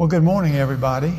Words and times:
Well, 0.00 0.08
good 0.08 0.22
morning, 0.22 0.56
everybody. 0.56 1.12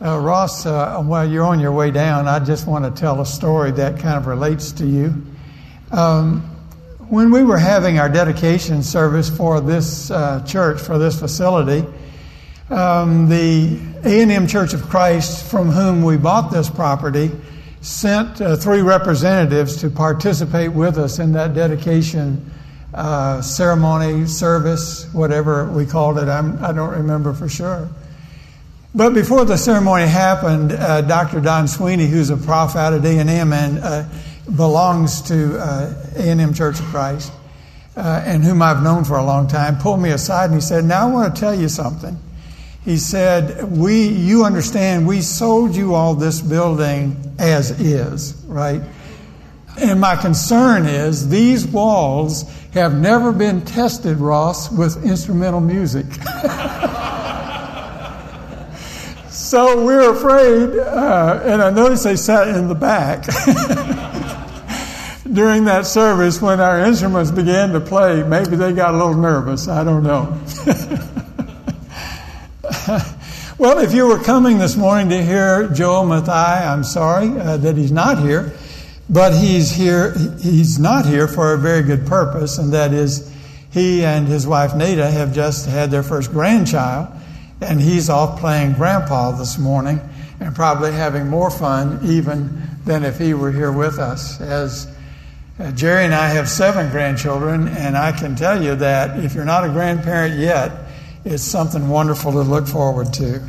Uh, 0.00 0.18
Ross, 0.18 0.64
uh, 0.64 1.02
while 1.02 1.30
you're 1.30 1.44
on 1.44 1.60
your 1.60 1.72
way 1.72 1.90
down, 1.90 2.26
I 2.26 2.38
just 2.38 2.66
want 2.66 2.86
to 2.86 3.00
tell 3.02 3.20
a 3.20 3.26
story 3.26 3.70
that 3.72 3.98
kind 3.98 4.16
of 4.16 4.26
relates 4.26 4.72
to 4.72 4.86
you. 4.86 5.22
Um, 5.90 6.40
when 7.10 7.30
we 7.30 7.42
were 7.42 7.58
having 7.58 7.98
our 7.98 8.08
dedication 8.08 8.82
service 8.82 9.28
for 9.28 9.60
this 9.60 10.10
uh, 10.10 10.42
church, 10.46 10.80
for 10.80 10.96
this 10.98 11.20
facility, 11.20 11.86
um, 12.70 13.28
the 13.28 13.78
A&M 14.04 14.46
Church 14.46 14.72
of 14.72 14.80
Christ, 14.88 15.50
from 15.50 15.68
whom 15.68 16.02
we 16.02 16.16
bought 16.16 16.50
this 16.50 16.70
property, 16.70 17.30
sent 17.82 18.40
uh, 18.40 18.56
three 18.56 18.80
representatives 18.80 19.76
to 19.82 19.90
participate 19.90 20.72
with 20.72 20.96
us 20.96 21.18
in 21.18 21.32
that 21.32 21.52
dedication 21.52 22.50
uh, 22.94 23.40
ceremony, 23.40 24.26
service, 24.26 25.12
whatever 25.12 25.66
we 25.66 25.86
called 25.86 26.18
it. 26.18 26.28
I'm, 26.28 26.62
I 26.62 26.68
do 26.68 26.76
not 26.76 26.96
remember 26.96 27.32
for 27.32 27.48
sure. 27.48 27.88
But 28.94 29.14
before 29.14 29.46
the 29.46 29.56
ceremony 29.56 30.06
happened, 30.06 30.72
uh, 30.72 31.00
Dr. 31.00 31.40
Don 31.40 31.66
Sweeney, 31.66 32.06
who's 32.06 32.28
a 32.28 32.36
prof 32.36 32.76
out 32.76 32.92
of 32.92 33.04
A&M 33.04 33.52
and 33.52 33.78
uh, 33.78 34.04
belongs 34.54 35.22
to 35.22 35.58
uh, 35.58 35.94
A&M 36.16 36.52
Church 36.52 36.78
of 36.78 36.84
Christ, 36.86 37.32
uh, 37.96 38.22
and 38.26 38.44
whom 38.44 38.60
I've 38.60 38.82
known 38.82 39.04
for 39.04 39.16
a 39.16 39.24
long 39.24 39.48
time, 39.48 39.78
pulled 39.78 40.00
me 40.00 40.10
aside 40.10 40.46
and 40.46 40.54
he 40.54 40.60
said, 40.60 40.84
"Now 40.84 41.08
I 41.08 41.10
want 41.10 41.34
to 41.34 41.40
tell 41.40 41.54
you 41.54 41.68
something." 41.70 42.18
He 42.84 42.98
said, 42.98 43.70
"We, 43.70 44.08
you 44.08 44.44
understand, 44.44 45.06
we 45.06 45.22
sold 45.22 45.74
you 45.74 45.94
all 45.94 46.14
this 46.14 46.42
building 46.42 47.34
as 47.38 47.70
is, 47.80 48.34
right?" 48.46 48.82
And 49.78 50.00
my 50.00 50.16
concern 50.16 50.86
is 50.86 51.28
these 51.28 51.66
walls 51.66 52.50
have 52.74 52.94
never 52.94 53.32
been 53.32 53.62
tested, 53.62 54.18
Ross, 54.18 54.70
with 54.70 55.04
instrumental 55.04 55.60
music. 55.60 56.06
so 59.28 59.84
we're 59.84 60.12
afraid, 60.12 60.78
uh, 60.78 61.42
and 61.44 61.62
I 61.62 61.70
noticed 61.70 62.04
they 62.04 62.16
sat 62.16 62.48
in 62.48 62.68
the 62.68 62.74
back 62.74 63.24
during 65.32 65.64
that 65.64 65.86
service 65.86 66.42
when 66.42 66.60
our 66.60 66.80
instruments 66.80 67.30
began 67.30 67.72
to 67.72 67.80
play. 67.80 68.22
Maybe 68.22 68.56
they 68.56 68.72
got 68.72 68.94
a 68.94 68.96
little 68.96 69.16
nervous. 69.16 69.68
I 69.68 69.84
don't 69.84 70.02
know. 70.02 70.38
well, 73.58 73.78
if 73.78 73.94
you 73.94 74.06
were 74.06 74.22
coming 74.22 74.58
this 74.58 74.76
morning 74.76 75.08
to 75.10 75.22
hear 75.22 75.68
Joel 75.68 76.04
Mathai, 76.04 76.66
I'm 76.66 76.84
sorry 76.84 77.38
uh, 77.38 77.58
that 77.58 77.76
he's 77.76 77.92
not 77.92 78.18
here. 78.18 78.52
But 79.12 79.34
he's 79.34 79.70
here, 79.70 80.14
he's 80.40 80.78
not 80.78 81.04
here 81.04 81.28
for 81.28 81.52
a 81.52 81.58
very 81.58 81.82
good 81.82 82.06
purpose, 82.06 82.56
and 82.56 82.72
that 82.72 82.94
is 82.94 83.30
he 83.70 84.02
and 84.04 84.26
his 84.26 84.46
wife 84.46 84.74
Nada 84.74 85.10
have 85.10 85.34
just 85.34 85.66
had 85.66 85.90
their 85.90 86.02
first 86.02 86.30
grandchild, 86.32 87.08
and 87.60 87.78
he's 87.78 88.08
off 88.08 88.40
playing 88.40 88.72
grandpa 88.72 89.32
this 89.32 89.58
morning 89.58 90.00
and 90.40 90.54
probably 90.54 90.92
having 90.92 91.28
more 91.28 91.50
fun 91.50 92.00
even 92.02 92.62
than 92.86 93.04
if 93.04 93.18
he 93.18 93.34
were 93.34 93.52
here 93.52 93.70
with 93.70 93.98
us. 93.98 94.40
As 94.40 94.88
uh, 95.58 95.70
Jerry 95.72 96.06
and 96.06 96.14
I 96.14 96.28
have 96.28 96.48
seven 96.48 96.90
grandchildren, 96.90 97.68
and 97.68 97.98
I 97.98 98.12
can 98.12 98.34
tell 98.34 98.62
you 98.62 98.76
that 98.76 99.22
if 99.22 99.34
you're 99.34 99.44
not 99.44 99.64
a 99.64 99.68
grandparent 99.68 100.38
yet, 100.38 100.72
it's 101.26 101.42
something 101.42 101.90
wonderful 101.90 102.32
to 102.32 102.40
look 102.40 102.66
forward 102.66 103.12
to. 103.14 103.42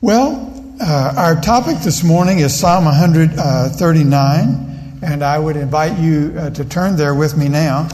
Well, 0.00 0.49
uh, 0.80 1.12
our 1.14 1.38
topic 1.38 1.76
this 1.80 2.02
morning 2.02 2.38
is 2.38 2.58
Psalm 2.58 2.86
139, 2.86 4.98
and 5.02 5.22
I 5.22 5.38
would 5.38 5.56
invite 5.56 5.98
you 5.98 6.34
uh, 6.38 6.48
to 6.50 6.64
turn 6.64 6.96
there 6.96 7.14
with 7.14 7.36
me 7.36 7.48
now. 7.48 7.88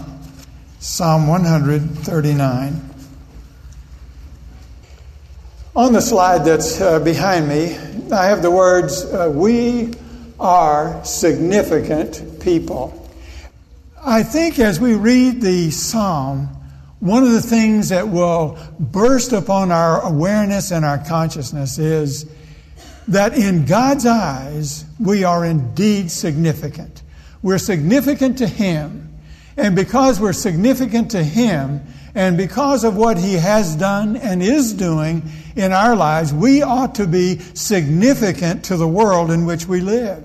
Psalm 0.78 1.26
139. 1.26 2.90
On 5.74 5.92
the 5.92 6.00
slide 6.00 6.44
that's 6.44 6.80
uh, 6.80 7.00
behind 7.00 7.48
me, 7.48 7.76
I 8.12 8.26
have 8.26 8.42
the 8.42 8.52
words, 8.52 9.04
uh, 9.04 9.32
We 9.34 9.94
are 10.38 11.04
significant 11.04 12.40
people. 12.40 13.10
I 14.00 14.22
think 14.22 14.60
as 14.60 14.78
we 14.78 14.94
read 14.94 15.42
the 15.42 15.72
psalm, 15.72 16.46
one 17.00 17.24
of 17.24 17.32
the 17.32 17.42
things 17.42 17.88
that 17.88 18.06
will 18.06 18.56
burst 18.78 19.32
upon 19.32 19.72
our 19.72 20.02
awareness 20.02 20.70
and 20.70 20.84
our 20.84 20.98
consciousness 20.98 21.78
is 21.78 22.26
that 23.08 23.36
in 23.36 23.64
God's 23.66 24.06
eyes, 24.06 24.84
we 24.98 25.24
are 25.24 25.44
indeed 25.44 26.10
significant. 26.10 27.02
We're 27.42 27.58
significant 27.58 28.38
to 28.38 28.46
Him. 28.46 29.14
And 29.56 29.76
because 29.76 30.20
we're 30.20 30.32
significant 30.32 31.12
to 31.12 31.22
Him, 31.22 31.80
and 32.14 32.36
because 32.36 32.82
of 32.82 32.96
what 32.96 33.18
He 33.18 33.34
has 33.34 33.76
done 33.76 34.16
and 34.16 34.42
is 34.42 34.72
doing 34.72 35.22
in 35.54 35.72
our 35.72 35.94
lives, 35.94 36.32
we 36.32 36.62
ought 36.62 36.94
to 36.96 37.06
be 37.06 37.38
significant 37.54 38.64
to 38.66 38.76
the 38.76 38.88
world 38.88 39.30
in 39.30 39.46
which 39.46 39.66
we 39.66 39.80
live. 39.80 40.24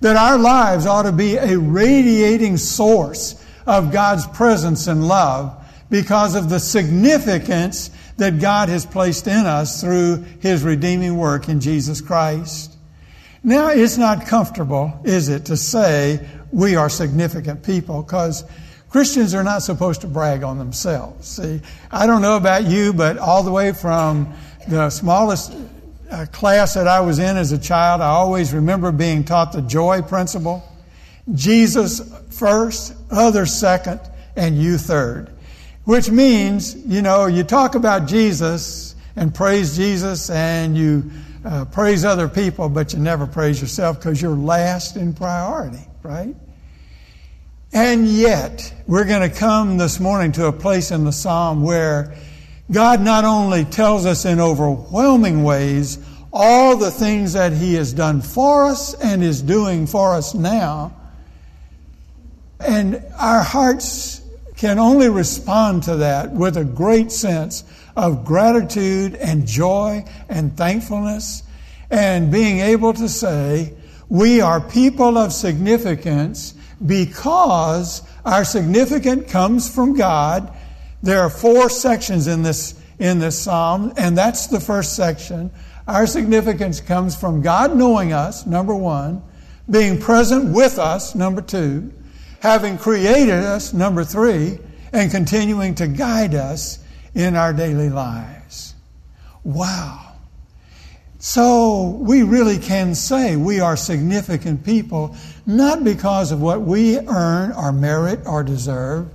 That 0.00 0.16
our 0.16 0.38
lives 0.38 0.86
ought 0.86 1.02
to 1.02 1.12
be 1.12 1.36
a 1.36 1.58
radiating 1.58 2.56
source 2.56 3.42
of 3.66 3.92
God's 3.92 4.26
presence 4.26 4.86
and 4.86 5.06
love 5.06 5.56
because 5.90 6.34
of 6.34 6.48
the 6.48 6.58
significance 6.58 7.90
that 8.16 8.40
God 8.40 8.68
has 8.68 8.86
placed 8.86 9.26
in 9.26 9.46
us 9.46 9.80
through 9.80 10.24
His 10.40 10.62
redeeming 10.62 11.16
work 11.16 11.48
in 11.48 11.60
Jesus 11.60 12.00
Christ. 12.00 12.76
Now, 13.44 13.68
it's 13.68 13.98
not 13.98 14.26
comfortable, 14.26 15.00
is 15.04 15.28
it, 15.28 15.46
to 15.46 15.56
say 15.56 16.24
we 16.52 16.76
are 16.76 16.88
significant 16.88 17.64
people 17.64 18.02
because 18.02 18.44
Christians 18.90 19.34
are 19.34 19.42
not 19.42 19.62
supposed 19.62 20.02
to 20.02 20.06
brag 20.06 20.42
on 20.42 20.58
themselves. 20.58 21.26
See, 21.26 21.60
I 21.90 22.06
don't 22.06 22.22
know 22.22 22.36
about 22.36 22.64
you, 22.64 22.92
but 22.92 23.18
all 23.18 23.42
the 23.42 23.50
way 23.50 23.72
from 23.72 24.32
the 24.68 24.90
smallest 24.90 25.56
uh, 26.10 26.26
class 26.30 26.74
that 26.74 26.86
I 26.86 27.00
was 27.00 27.18
in 27.18 27.36
as 27.36 27.52
a 27.52 27.58
child, 27.58 28.02
I 28.02 28.08
always 28.08 28.52
remember 28.52 28.92
being 28.92 29.24
taught 29.24 29.52
the 29.52 29.62
joy 29.62 30.02
principle. 30.02 30.62
Jesus 31.32 32.00
first, 32.30 32.94
others 33.10 33.52
second, 33.52 34.00
and 34.36 34.60
you 34.60 34.76
third. 34.76 35.30
Which 35.84 36.10
means, 36.10 36.76
you 36.86 37.02
know, 37.02 37.26
you 37.26 37.42
talk 37.42 37.74
about 37.74 38.06
Jesus 38.06 38.94
and 39.16 39.34
praise 39.34 39.76
Jesus 39.76 40.30
and 40.30 40.76
you 40.76 41.10
uh, 41.44 41.64
praise 41.64 42.04
other 42.04 42.28
people, 42.28 42.68
but 42.68 42.92
you 42.92 43.00
never 43.00 43.26
praise 43.26 43.60
yourself 43.60 43.98
because 43.98 44.22
you're 44.22 44.36
last 44.36 44.96
in 44.96 45.12
priority, 45.12 45.84
right? 46.02 46.34
And 47.72 48.06
yet, 48.06 48.72
we're 48.86 49.06
going 49.06 49.28
to 49.28 49.34
come 49.34 49.76
this 49.78 49.98
morning 49.98 50.32
to 50.32 50.46
a 50.46 50.52
place 50.52 50.90
in 50.90 51.04
the 51.04 51.12
psalm 51.12 51.62
where 51.62 52.14
God 52.70 53.00
not 53.00 53.24
only 53.24 53.64
tells 53.64 54.06
us 54.06 54.24
in 54.24 54.40
overwhelming 54.40 55.42
ways 55.42 55.98
all 56.32 56.76
the 56.76 56.90
things 56.90 57.32
that 57.32 57.52
He 57.52 57.74
has 57.74 57.92
done 57.92 58.22
for 58.22 58.66
us 58.66 58.94
and 58.94 59.22
is 59.22 59.42
doing 59.42 59.86
for 59.86 60.14
us 60.14 60.34
now, 60.34 60.94
and 62.60 63.02
our 63.18 63.42
hearts 63.42 64.21
can 64.62 64.78
only 64.78 65.08
respond 65.08 65.82
to 65.82 65.96
that 65.96 66.30
with 66.30 66.56
a 66.56 66.64
great 66.64 67.10
sense 67.10 67.64
of 67.96 68.24
gratitude 68.24 69.16
and 69.16 69.44
joy 69.44 70.04
and 70.28 70.56
thankfulness 70.56 71.42
and 71.90 72.30
being 72.30 72.60
able 72.60 72.92
to 72.92 73.08
say, 73.08 73.74
we 74.08 74.40
are 74.40 74.60
people 74.60 75.18
of 75.18 75.32
significance 75.32 76.54
because 76.86 78.02
our 78.24 78.44
significance 78.44 79.28
comes 79.32 79.68
from 79.68 79.96
God. 79.96 80.56
There 81.02 81.18
are 81.18 81.28
four 81.28 81.68
sections 81.68 82.28
in 82.28 82.44
this, 82.44 82.80
in 83.00 83.18
this 83.18 83.36
psalm, 83.36 83.92
and 83.96 84.16
that's 84.16 84.46
the 84.46 84.60
first 84.60 84.94
section. 84.94 85.50
Our 85.88 86.06
significance 86.06 86.80
comes 86.80 87.16
from 87.16 87.42
God 87.42 87.76
knowing 87.76 88.12
us, 88.12 88.46
number 88.46 88.76
one, 88.76 89.24
being 89.68 89.98
present 90.00 90.54
with 90.54 90.78
us, 90.78 91.16
number 91.16 91.42
two, 91.42 91.92
having 92.42 92.76
created 92.76 93.44
us, 93.44 93.72
number 93.72 94.02
three, 94.02 94.58
and 94.92 95.12
continuing 95.12 95.76
to 95.76 95.86
guide 95.86 96.34
us 96.34 96.80
in 97.14 97.36
our 97.36 97.52
daily 97.52 97.88
lives. 97.88 98.74
Wow. 99.44 100.14
So 101.20 102.00
we 102.00 102.24
really 102.24 102.58
can 102.58 102.96
say 102.96 103.36
we 103.36 103.60
are 103.60 103.76
significant 103.76 104.64
people, 104.64 105.14
not 105.46 105.84
because 105.84 106.32
of 106.32 106.42
what 106.42 106.62
we 106.62 106.98
earn 106.98 107.52
or 107.52 107.70
merit 107.70 108.18
or 108.26 108.42
deserve, 108.42 109.08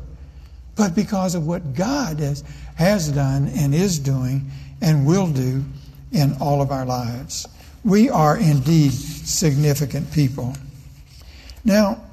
but 0.78 0.96
because 0.96 1.36
of 1.36 1.46
what 1.46 1.74
God 1.74 2.20
has, 2.20 2.46
has 2.76 3.10
done 3.10 3.52
and 3.58 3.76
is 3.76 4.00
doing 4.00 4.50
and 4.80 5.06
will 5.06 5.28
do 5.28 5.66
in 6.14 6.34
all 6.40 6.62
of 6.62 6.72
our 6.72 6.86
lives. 6.86 7.46
We 7.84 8.10
are 8.10 8.38
indeed 8.38 8.94
significant 8.94 10.14
people. 10.14 10.56
Now, 11.66 12.07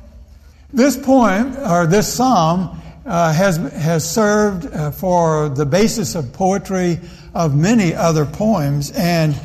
this 0.75 0.97
poem, 0.97 1.57
or 1.57 1.87
this 1.87 2.13
psalm, 2.13 2.81
uh, 3.07 3.33
has, 3.33 3.57
has 3.57 4.09
served 4.09 4.67
uh, 4.67 4.91
for 4.91 5.49
the 5.49 5.65
basis 5.65 6.15
of 6.15 6.33
poetry 6.33 6.99
of 7.33 7.57
many 7.57 7.95
other 7.95 8.27
poems. 8.27 8.91
And 8.93 9.39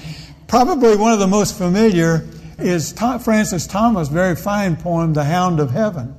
probably 0.48 0.96
one 0.96 1.14
of 1.14 1.20
the 1.20 1.28
most 1.28 1.58
familiar 1.58 2.28
is 2.58 2.92
Francis 2.92 3.68
Thomas' 3.68 4.08
very 4.10 4.36
fine 4.36 4.76
poem, 4.76 5.14
The 5.14 5.24
Hound 5.24 5.60
of 5.60 5.72
Heaven. 5.72 6.16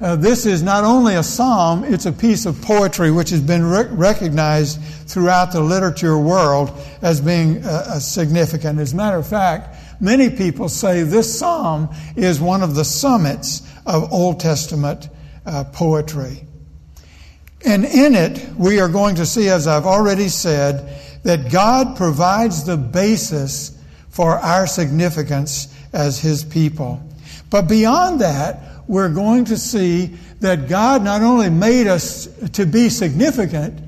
Uh, 0.00 0.16
this 0.16 0.44
is 0.44 0.62
not 0.62 0.84
only 0.84 1.14
a 1.14 1.22
psalm, 1.22 1.84
it's 1.84 2.06
a 2.06 2.12
piece 2.12 2.46
of 2.46 2.60
poetry 2.62 3.12
which 3.12 3.30
has 3.30 3.40
been 3.40 3.64
re- 3.64 3.86
recognized 3.90 4.80
throughout 5.06 5.52
the 5.52 5.60
literature 5.60 6.18
world 6.18 6.72
as 7.00 7.20
being 7.20 7.64
uh, 7.64 8.00
significant. 8.00 8.80
As 8.80 8.92
a 8.92 8.96
matter 8.96 9.18
of 9.18 9.26
fact, 9.26 9.76
many 10.00 10.30
people 10.30 10.68
say 10.68 11.02
this 11.02 11.38
psalm 11.38 11.88
is 12.16 12.40
one 12.40 12.62
of 12.62 12.74
the 12.74 12.84
summits 12.84 13.62
of 13.86 14.12
Old 14.12 14.40
Testament 14.40 15.08
uh, 15.46 15.64
poetry. 15.64 16.46
And 17.64 17.84
in 17.84 18.14
it, 18.14 18.46
we 18.56 18.80
are 18.80 18.88
going 18.88 19.16
to 19.16 19.26
see, 19.26 19.48
as 19.48 19.66
I've 19.66 19.86
already 19.86 20.28
said, 20.28 21.00
that 21.22 21.50
God 21.50 21.96
provides 21.96 22.64
the 22.64 22.76
basis 22.76 23.78
for 24.10 24.32
our 24.32 24.66
significance 24.66 25.74
as 25.92 26.20
His 26.20 26.44
people. 26.44 27.02
But 27.50 27.62
beyond 27.62 28.20
that, 28.20 28.60
we're 28.86 29.08
going 29.08 29.46
to 29.46 29.56
see 29.56 30.16
that 30.40 30.68
God 30.68 31.02
not 31.02 31.22
only 31.22 31.48
made 31.48 31.86
us 31.86 32.28
to 32.52 32.66
be 32.66 32.90
significant, 32.90 33.80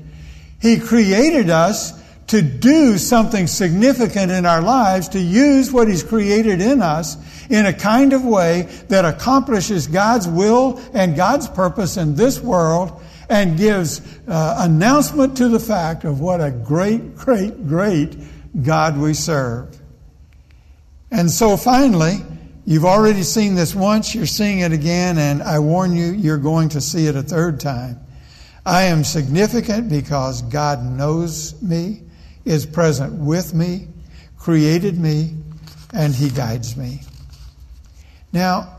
He 0.59 0.79
created 0.79 1.51
us 1.51 1.93
to 2.27 2.41
do 2.41 2.97
something 2.97 3.47
significant 3.47 4.31
in 4.31 4.45
our 4.45 4.61
lives, 4.61 5.09
to 5.09 5.19
use 5.19 5.71
what 5.71 5.87
He's 5.87 6.03
created 6.03 6.61
in 6.61 6.81
us 6.81 7.17
in 7.49 7.65
a 7.65 7.73
kind 7.73 8.13
of 8.13 8.25
way 8.25 8.63
that 8.89 9.05
accomplishes 9.05 9.87
God's 9.87 10.27
will 10.27 10.81
and 10.93 11.15
God's 11.15 11.47
purpose 11.47 11.97
in 11.97 12.15
this 12.15 12.39
world 12.39 13.01
and 13.29 13.57
gives 13.57 14.01
uh, 14.27 14.55
announcement 14.59 15.37
to 15.37 15.47
the 15.47 15.59
fact 15.59 16.03
of 16.03 16.19
what 16.19 16.41
a 16.41 16.51
great, 16.51 17.15
great, 17.15 17.67
great 17.67 18.17
God 18.61 18.97
we 18.97 19.13
serve. 19.13 19.79
And 21.11 21.31
so 21.31 21.55
finally, 21.55 22.17
you've 22.65 22.85
already 22.85 23.23
seen 23.23 23.55
this 23.55 23.73
once, 23.73 24.13
you're 24.13 24.25
seeing 24.25 24.59
it 24.59 24.73
again, 24.73 25.17
and 25.17 25.41
I 25.41 25.59
warn 25.59 25.95
you, 25.95 26.11
you're 26.11 26.37
going 26.37 26.69
to 26.69 26.81
see 26.81 27.07
it 27.07 27.15
a 27.15 27.23
third 27.23 27.59
time. 27.59 27.99
I 28.65 28.83
am 28.83 29.05
significant 29.05 29.89
because 29.89 30.41
God 30.41 30.83
knows 30.83 31.61
me, 31.61 32.01
is 32.47 32.65
present 32.65 33.13
with 33.13 33.53
me, 33.53 33.87
created 34.37 34.97
me, 34.97 35.35
and 35.93 36.13
He 36.15 36.29
guides 36.29 36.75
me. 36.77 37.01
Now, 38.31 38.75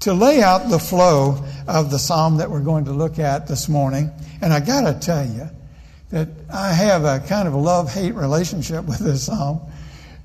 to 0.00 0.14
lay 0.14 0.42
out 0.42 0.68
the 0.68 0.78
flow 0.78 1.44
of 1.68 1.90
the 1.90 1.98
psalm 1.98 2.38
that 2.38 2.50
we're 2.50 2.60
going 2.60 2.86
to 2.86 2.92
look 2.92 3.18
at 3.18 3.46
this 3.46 3.68
morning, 3.68 4.10
and 4.40 4.52
I 4.52 4.60
got 4.60 4.82
to 4.82 4.98
tell 4.98 5.24
you 5.24 5.48
that 6.10 6.28
I 6.52 6.72
have 6.72 7.04
a 7.04 7.20
kind 7.20 7.48
of 7.48 7.54
a 7.54 7.58
love 7.58 7.92
hate 7.92 8.14
relationship 8.14 8.84
with 8.84 8.98
this 8.98 9.24
psalm 9.26 9.60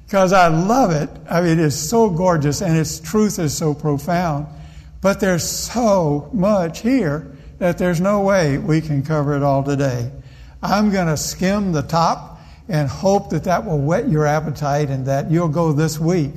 because 0.06 0.34
I 0.34 0.48
love 0.48 0.92
it. 0.92 1.10
I 1.30 1.42
mean, 1.42 1.60
it's 1.60 1.76
so 1.76 2.10
gorgeous 2.10 2.62
and 2.62 2.78
its 2.78 3.00
truth 3.00 3.40
is 3.40 3.56
so 3.56 3.74
profound. 3.74 4.48
But 5.02 5.20
there's 5.20 5.44
so 5.44 6.30
much 6.34 6.82
here 6.82 7.36
that 7.60 7.78
there's 7.78 8.02
no 8.02 8.22
way 8.22 8.58
we 8.58 8.82
can 8.82 9.04
cover 9.04 9.36
it 9.36 9.44
all 9.44 9.64
today. 9.64 10.12
I'm 10.62 10.92
going 10.92 11.08
to 11.08 11.18
skim 11.18 11.72
the 11.72 11.84
top 11.84 12.37
and 12.70 12.90
hope 12.90 13.30
that 13.30 13.46
that 13.46 13.66
will 13.66 13.80
whet 13.80 14.10
your 14.10 14.26
appetite 14.26 14.90
and 14.90 15.06
that 15.06 15.32
you'll 15.32 15.48
go 15.48 15.72
this 15.72 16.00
week 16.00 16.34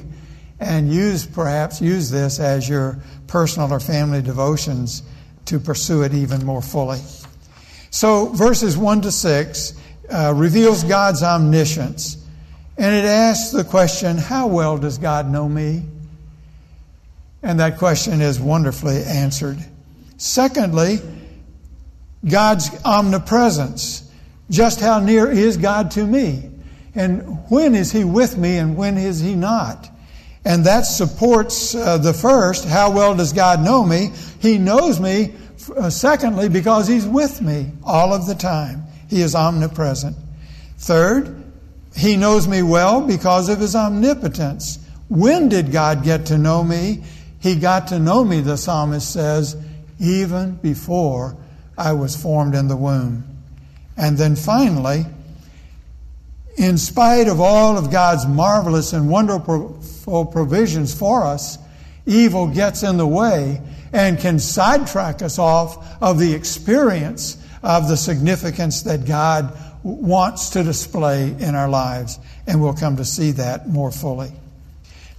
and 0.60 0.92
use 0.92 1.26
perhaps 1.26 1.80
use 1.80 2.10
this 2.10 2.38
as 2.38 2.68
your 2.68 2.98
personal 3.26 3.72
or 3.72 3.80
family 3.80 4.22
devotions 4.22 5.02
to 5.46 5.58
pursue 5.58 6.02
it 6.02 6.12
even 6.14 6.44
more 6.44 6.62
fully. 6.62 7.00
So 7.90 8.26
verses 8.26 8.76
1 8.76 9.00
to 9.02 9.12
6 9.12 9.72
uh, 10.10 10.32
reveals 10.36 10.84
God's 10.84 11.22
omniscience. 11.22 12.16
And 12.76 12.94
it 12.94 13.04
asks 13.04 13.50
the 13.52 13.64
question, 13.64 14.16
how 14.16 14.46
well 14.46 14.78
does 14.78 14.98
God 14.98 15.28
know 15.30 15.48
me? 15.48 15.82
And 17.42 17.60
that 17.60 17.78
question 17.78 18.20
is 18.20 18.38
wonderfully 18.38 19.02
answered. 19.02 19.58
Secondly, 20.18 21.00
God's 22.28 22.70
omnipresence. 22.84 24.09
Just 24.50 24.80
how 24.80 24.98
near 24.98 25.30
is 25.30 25.56
God 25.56 25.92
to 25.92 26.06
me? 26.06 26.50
And 26.94 27.48
when 27.50 27.74
is 27.74 27.92
He 27.92 28.04
with 28.04 28.36
me 28.36 28.58
and 28.58 28.76
when 28.76 28.98
is 28.98 29.20
He 29.20 29.34
not? 29.34 29.88
And 30.44 30.64
that 30.66 30.82
supports 30.82 31.74
uh, 31.74 31.98
the 31.98 32.12
first, 32.12 32.64
how 32.64 32.90
well 32.90 33.14
does 33.14 33.32
God 33.32 33.62
know 33.62 33.84
me? 33.84 34.10
He 34.40 34.58
knows 34.58 34.98
me, 34.98 35.34
uh, 35.76 35.90
secondly, 35.90 36.48
because 36.48 36.88
He's 36.88 37.06
with 37.06 37.40
me 37.40 37.70
all 37.84 38.12
of 38.12 38.26
the 38.26 38.34
time. 38.34 38.84
He 39.08 39.22
is 39.22 39.34
omnipresent. 39.34 40.16
Third, 40.78 41.44
He 41.94 42.16
knows 42.16 42.48
me 42.48 42.62
well 42.62 43.06
because 43.06 43.48
of 43.48 43.60
His 43.60 43.76
omnipotence. 43.76 44.78
When 45.08 45.48
did 45.48 45.72
God 45.72 46.02
get 46.02 46.26
to 46.26 46.38
know 46.38 46.64
me? 46.64 47.04
He 47.40 47.54
got 47.56 47.88
to 47.88 47.98
know 47.98 48.24
me, 48.24 48.40
the 48.40 48.56
psalmist 48.56 49.12
says, 49.12 49.56
even 49.98 50.56
before 50.56 51.36
I 51.76 51.92
was 51.92 52.20
formed 52.20 52.54
in 52.54 52.68
the 52.68 52.76
womb. 52.76 53.29
And 53.96 54.16
then 54.16 54.36
finally, 54.36 55.04
in 56.56 56.78
spite 56.78 57.28
of 57.28 57.40
all 57.40 57.78
of 57.78 57.90
God's 57.90 58.26
marvelous 58.26 58.92
and 58.92 59.08
wonderful 59.08 60.26
provisions 60.26 60.94
for 60.94 61.24
us, 61.24 61.58
evil 62.06 62.46
gets 62.46 62.82
in 62.82 62.96
the 62.96 63.06
way 63.06 63.60
and 63.92 64.18
can 64.18 64.38
sidetrack 64.38 65.22
us 65.22 65.38
off 65.38 66.02
of 66.02 66.18
the 66.18 66.34
experience 66.34 67.36
of 67.62 67.88
the 67.88 67.96
significance 67.96 68.82
that 68.82 69.04
God 69.04 69.56
wants 69.82 70.50
to 70.50 70.62
display 70.62 71.34
in 71.38 71.54
our 71.54 71.68
lives. 71.68 72.18
And 72.46 72.60
we'll 72.60 72.74
come 72.74 72.96
to 72.96 73.04
see 73.04 73.32
that 73.32 73.68
more 73.68 73.90
fully. 73.90 74.32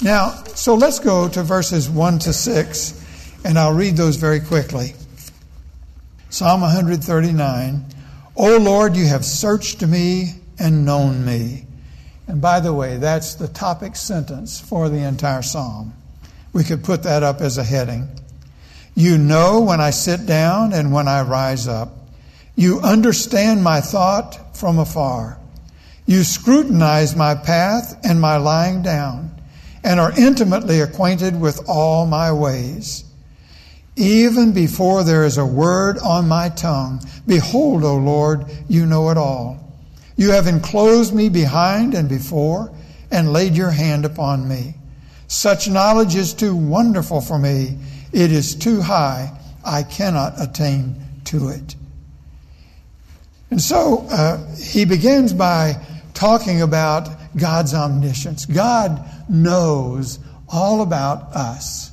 Now, 0.02 0.44
so 0.56 0.76
let's 0.76 1.00
go 1.00 1.28
to 1.30 1.44
verses 1.44 1.90
1 1.90 2.20
to 2.20 2.34
6, 2.34 3.42
and 3.46 3.58
I'll 3.58 3.74
read 3.74 3.98
those 3.98 4.16
very 4.16 4.40
quickly. 4.40 4.96
Psalm 6.30 6.62
139 6.62 7.86
O 8.36 8.58
Lord, 8.58 8.96
you 8.96 9.08
have 9.08 9.26
searched 9.26 9.82
me 9.86 10.36
and 10.58 10.86
known 10.86 11.26
me. 11.26 11.66
And 12.28 12.42
by 12.42 12.60
the 12.60 12.74
way, 12.74 12.98
that's 12.98 13.36
the 13.36 13.48
topic 13.48 13.96
sentence 13.96 14.60
for 14.60 14.88
the 14.88 15.06
entire 15.06 15.42
psalm. 15.42 15.94
We 16.54 16.64
could 16.64 16.84
put 16.84 17.04
that 17.04 17.24
up 17.24 17.42
as 17.42 17.58
a 17.58 17.64
heading. 17.64 18.10
You 18.96 19.18
know 19.18 19.62
when 19.62 19.82
I 19.82 19.90
sit 19.90 20.26
down 20.26 20.74
and 20.74 20.94
when 20.94 21.08
I 21.08 21.22
rise 21.24 21.68
up. 21.68 21.90
You 22.56 22.80
understand 22.82 23.64
my 23.64 23.82
thought 23.82 24.56
from 24.56 24.80
afar. 24.80 25.38
You 26.06 26.24
scrutinize 26.24 27.16
my 27.16 27.36
path 27.36 28.00
and 28.04 28.20
my 28.20 28.38
lying 28.38 28.82
down, 28.82 29.32
and 29.84 30.00
are 30.00 30.12
intimately 30.18 30.82
acquainted 30.82 31.40
with 31.40 31.62
all 31.68 32.06
my 32.06 32.32
ways. 32.32 33.04
Even 34.02 34.52
before 34.52 35.04
there 35.04 35.26
is 35.26 35.38
a 35.38 35.46
word 35.46 36.00
on 36.00 36.28
my 36.28 36.50
tongue, 36.50 37.00
behold, 37.28 37.84
O 37.84 37.98
Lord, 37.98 38.46
you 38.68 38.88
know 38.88 39.12
it 39.12 39.18
all. 39.18 39.60
You 40.18 40.32
have 40.32 40.48
enclosed 40.48 41.14
me 41.14 41.30
behind 41.30 41.94
and 41.94 42.10
before, 42.10 42.74
and 43.12 43.32
laid 43.32 43.54
your 43.54 43.70
hand 43.70 44.04
upon 44.04 44.48
me. 44.48 44.74
Such 45.28 45.70
knowledge 45.70 46.16
is 46.16 46.34
too 46.34 46.56
wonderful 46.56 47.22
for 47.22 47.38
me. 47.38 47.78
It 48.12 48.32
is 48.32 48.56
too 48.56 48.82
high. 48.82 49.38
I 49.64 49.84
cannot 49.84 50.34
attain 50.42 50.96
to 51.26 51.50
it. 51.50 51.76
And 53.52 53.62
so 53.62 54.08
uh, 54.10 54.56
he 54.56 54.86
begins 54.86 55.32
by 55.32 55.80
talking 56.16 56.64
about 56.64 57.08
God's 57.38 57.76
omniscience. 57.76 58.48
God 58.48 59.08
knows 59.30 60.18
all 60.50 60.82
about 60.82 61.36
us. 61.36 61.91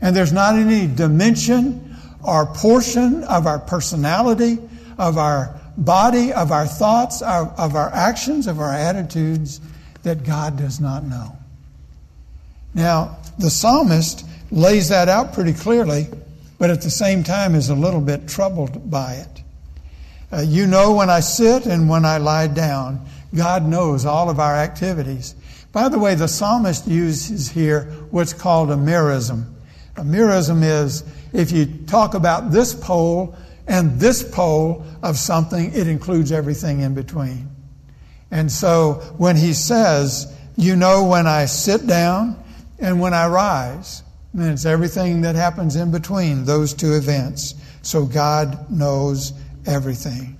And 0.00 0.14
there's 0.14 0.32
not 0.32 0.54
any 0.54 0.86
dimension 0.86 1.96
or 2.22 2.46
portion 2.46 3.24
of 3.24 3.46
our 3.46 3.58
personality, 3.58 4.58
of 4.98 5.18
our 5.18 5.58
body 5.78 6.32
of 6.32 6.50
our 6.50 6.66
thoughts, 6.66 7.22
of 7.22 7.76
our 7.76 7.94
actions, 7.94 8.46
of 8.46 8.58
our 8.58 8.74
attitudes 8.74 9.60
that 10.02 10.24
God 10.24 10.58
does 10.58 10.80
not 10.80 11.04
know. 11.04 11.36
Now, 12.74 13.18
the 13.38 13.48
psalmist 13.48 14.26
lays 14.50 14.88
that 14.88 15.08
out 15.08 15.32
pretty 15.32 15.52
clearly, 15.52 16.08
but 16.58 16.70
at 16.70 16.82
the 16.82 16.90
same 16.90 17.22
time 17.22 17.54
is 17.54 17.70
a 17.70 17.74
little 17.74 18.00
bit 18.00 18.28
troubled 18.28 18.90
by 18.90 19.14
it. 19.14 19.42
Uh, 20.30 20.40
you 20.40 20.66
know 20.66 20.94
when 20.94 21.08
I 21.08 21.20
sit 21.20 21.64
and 21.64 21.88
when 21.88 22.04
I 22.04 22.18
lie 22.18 22.48
down. 22.48 23.06
God 23.34 23.64
knows 23.64 24.04
all 24.04 24.28
of 24.28 24.40
our 24.40 24.56
activities. 24.56 25.34
By 25.72 25.88
the 25.88 25.98
way, 25.98 26.14
the 26.14 26.28
psalmist 26.28 26.86
uses 26.86 27.48
here 27.50 27.84
what's 28.10 28.32
called 28.32 28.70
a 28.70 28.74
merism. 28.74 29.44
A 29.98 30.02
merism 30.02 30.62
is 30.62 31.02
if 31.32 31.50
you 31.50 31.66
talk 31.86 32.14
about 32.14 32.52
this 32.52 32.72
pole 32.72 33.36
and 33.66 33.98
this 33.98 34.22
pole 34.22 34.84
of 35.02 35.18
something, 35.18 35.72
it 35.74 35.88
includes 35.88 36.30
everything 36.30 36.80
in 36.80 36.94
between. 36.94 37.50
And 38.30 38.50
so 38.50 39.02
when 39.18 39.34
he 39.34 39.52
says, 39.52 40.32
You 40.56 40.76
know 40.76 41.04
when 41.04 41.26
I 41.26 41.46
sit 41.46 41.86
down 41.86 42.40
and 42.78 43.00
when 43.00 43.12
I 43.12 43.26
rise, 43.26 44.04
then 44.32 44.52
it's 44.52 44.64
everything 44.64 45.22
that 45.22 45.34
happens 45.34 45.74
in 45.74 45.90
between 45.90 46.44
those 46.44 46.74
two 46.74 46.94
events. 46.94 47.54
So 47.82 48.06
God 48.06 48.70
knows 48.70 49.32
everything. 49.66 50.38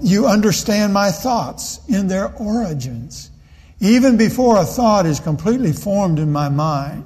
You 0.00 0.26
understand 0.26 0.92
my 0.92 1.12
thoughts 1.12 1.78
in 1.88 2.08
their 2.08 2.34
origins. 2.34 3.30
Even 3.78 4.16
before 4.16 4.58
a 4.58 4.64
thought 4.64 5.06
is 5.06 5.20
completely 5.20 5.72
formed 5.72 6.18
in 6.18 6.32
my 6.32 6.48
mind, 6.48 7.04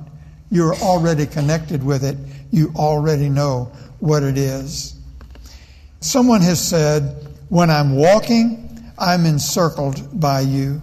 you're 0.51 0.75
already 0.77 1.27
connected 1.27 1.83
with 1.83 2.05
it 2.05 2.17
you 2.51 2.73
already 2.77 3.29
know 3.29 3.73
what 4.01 4.23
it 4.23 4.39
is. 4.39 4.95
Someone 6.01 6.41
has 6.43 6.67
said, 6.67 7.27
When 7.49 7.71
I'm 7.71 7.97
walking, 7.97 8.93
I'm 8.99 9.27
encircled 9.27 10.19
by 10.19 10.41
you. 10.41 10.81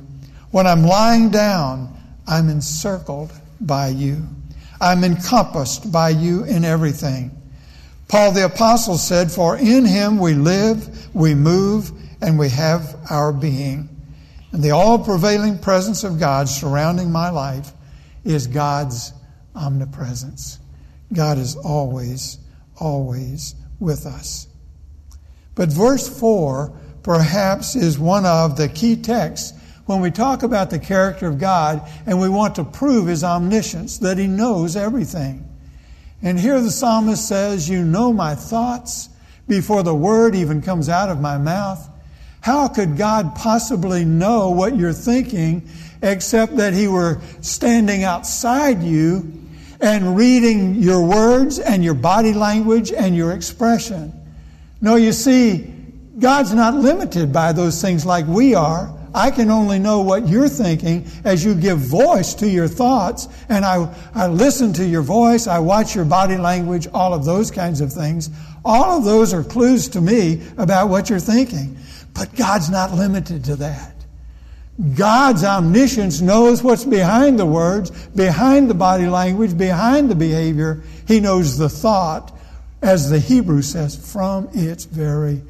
When 0.51 0.67
I'm 0.67 0.83
lying 0.83 1.29
down, 1.29 1.97
I'm 2.27 2.49
encircled 2.49 3.31
by 3.59 3.89
you. 3.89 4.27
I'm 4.79 5.03
encompassed 5.03 5.91
by 5.91 6.09
you 6.09 6.43
in 6.43 6.65
everything. 6.65 7.31
Paul 8.07 8.33
the 8.33 8.45
Apostle 8.45 8.97
said, 8.97 9.31
For 9.31 9.57
in 9.57 9.85
him 9.85 10.19
we 10.19 10.33
live, 10.33 11.15
we 11.15 11.33
move, 11.33 11.91
and 12.21 12.37
we 12.37 12.49
have 12.49 12.95
our 13.09 13.31
being. 13.31 13.89
And 14.51 14.61
the 14.61 14.71
all 14.71 15.03
prevailing 15.03 15.57
presence 15.57 16.03
of 16.03 16.19
God 16.19 16.47
surrounding 16.47 17.11
my 17.11 17.29
life 17.29 17.71
is 18.23 18.45
God's 18.45 19.13
omnipresence. 19.55 20.59
God 21.11 21.37
is 21.37 21.55
always, 21.55 22.39
always 22.79 23.55
with 23.79 24.05
us. 24.05 24.47
But 25.55 25.69
verse 25.69 26.07
4 26.19 26.73
perhaps 27.03 27.75
is 27.75 27.99
one 27.99 28.25
of 28.25 28.57
the 28.57 28.69
key 28.69 28.95
texts 28.95 29.53
when 29.85 29.99
we 29.99 30.11
talk 30.11 30.43
about 30.43 30.69
the 30.69 30.79
character 30.79 31.27
of 31.27 31.37
God 31.37 31.87
and 32.05 32.19
we 32.19 32.29
want 32.29 32.55
to 32.55 32.63
prove 32.63 33.07
his 33.07 33.23
omniscience, 33.23 33.97
that 33.99 34.17
he 34.17 34.27
knows 34.27 34.75
everything. 34.75 35.49
And 36.21 36.39
here 36.39 36.61
the 36.61 36.71
psalmist 36.71 37.27
says, 37.27 37.67
You 37.67 37.83
know 37.83 38.13
my 38.13 38.33
thoughts 38.33 39.09
before 39.47 39.83
the 39.83 39.93
word 39.93 40.35
even 40.35 40.61
comes 40.61 40.87
out 40.87 41.09
of 41.09 41.19
my 41.19 41.37
mouth. 41.37 41.89
How 42.39 42.69
could 42.69 42.97
God 42.97 43.35
possibly 43.35 44.05
know 44.05 44.49
what 44.51 44.77
you're 44.77 44.93
thinking 44.93 45.67
except 46.01 46.55
that 46.57 46.73
he 46.73 46.87
were 46.87 47.21
standing 47.41 48.03
outside 48.03 48.81
you 48.81 49.42
and 49.83 50.15
reading 50.15 50.75
your 50.75 51.05
words 51.05 51.59
and 51.59 51.83
your 51.83 51.93
body 51.93 52.33
language 52.33 52.91
and 52.91 53.15
your 53.15 53.33
expression? 53.33 54.13
No, 54.81 54.95
you 54.95 55.11
see, 55.11 55.71
God's 56.17 56.53
not 56.53 56.73
limited 56.73 57.33
by 57.33 57.51
those 57.51 57.81
things 57.81 58.05
like 58.05 58.25
we 58.25 58.55
are. 58.55 58.91
I 59.13 59.29
can 59.29 59.51
only 59.51 59.77
know 59.77 60.01
what 60.01 60.27
you're 60.27 60.49
thinking 60.49 61.05
as 61.23 61.45
you 61.45 61.53
give 61.53 61.77
voice 61.77 62.33
to 62.35 62.49
your 62.49 62.67
thoughts. 62.67 63.27
And 63.49 63.63
I, 63.63 63.93
I 64.15 64.27
listen 64.27 64.73
to 64.73 64.85
your 64.85 65.03
voice. 65.03 65.45
I 65.45 65.59
watch 65.59 65.95
your 65.95 66.05
body 66.05 66.37
language, 66.37 66.87
all 66.93 67.13
of 67.13 67.25
those 67.25 67.51
kinds 67.51 67.79
of 67.79 67.93
things. 67.93 68.29
All 68.65 68.97
of 68.97 69.03
those 69.03 69.33
are 69.33 69.43
clues 69.43 69.89
to 69.89 70.01
me 70.01 70.41
about 70.57 70.89
what 70.89 71.09
you're 71.09 71.19
thinking. 71.19 71.77
But 72.13 72.35
God's 72.35 72.69
not 72.69 72.93
limited 72.93 73.43
to 73.45 73.55
that. 73.57 73.92
God's 74.95 75.43
omniscience 75.43 76.19
knows 76.19 76.63
what's 76.63 76.83
behind 76.83 77.37
the 77.37 77.45
words, 77.45 77.91
behind 78.07 78.69
the 78.69 78.73
body 78.73 79.07
language, 79.07 79.55
behind 79.55 80.09
the 80.09 80.15
behavior. 80.15 80.81
He 81.07 81.19
knows 81.19 81.57
the 81.57 81.69
thought, 81.69 82.35
as 82.81 83.09
the 83.09 83.19
Hebrew 83.19 83.61
says, 83.61 83.95
from 83.95 84.49
its 84.53 84.85
very 84.85 85.41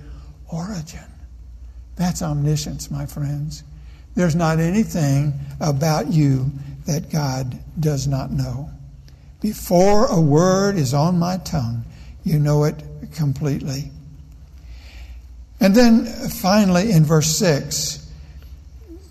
origin. 0.52 1.00
That's 1.96 2.22
omniscience, 2.22 2.92
my 2.92 3.06
friends. 3.06 3.64
There's 4.16 4.36
not 4.36 4.60
anything 4.60 5.34
about 5.60 6.12
you 6.12 6.52
that 6.86 7.10
God 7.10 7.58
does 7.80 8.08
not 8.08 8.30
know. 8.32 8.70
Before 9.42 10.06
a 10.08 10.20
word 10.20 10.76
is 10.76 10.94
on 10.94 11.18
my 11.18 11.38
tongue, 11.38 11.86
you 12.24 12.40
know 12.40 12.66
it 12.66 12.84
completely. 13.14 13.92
And 15.60 15.74
then 15.74 16.06
finally, 16.06 16.92
in 16.92 17.06
verse 17.06 17.38
6, 17.38 18.03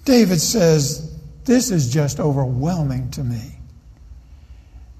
David 0.04 0.40
says, 0.40 1.16
This 1.44 1.70
is 1.70 1.92
just 1.92 2.20
overwhelming 2.20 3.10
to 3.12 3.24
me. 3.24 3.58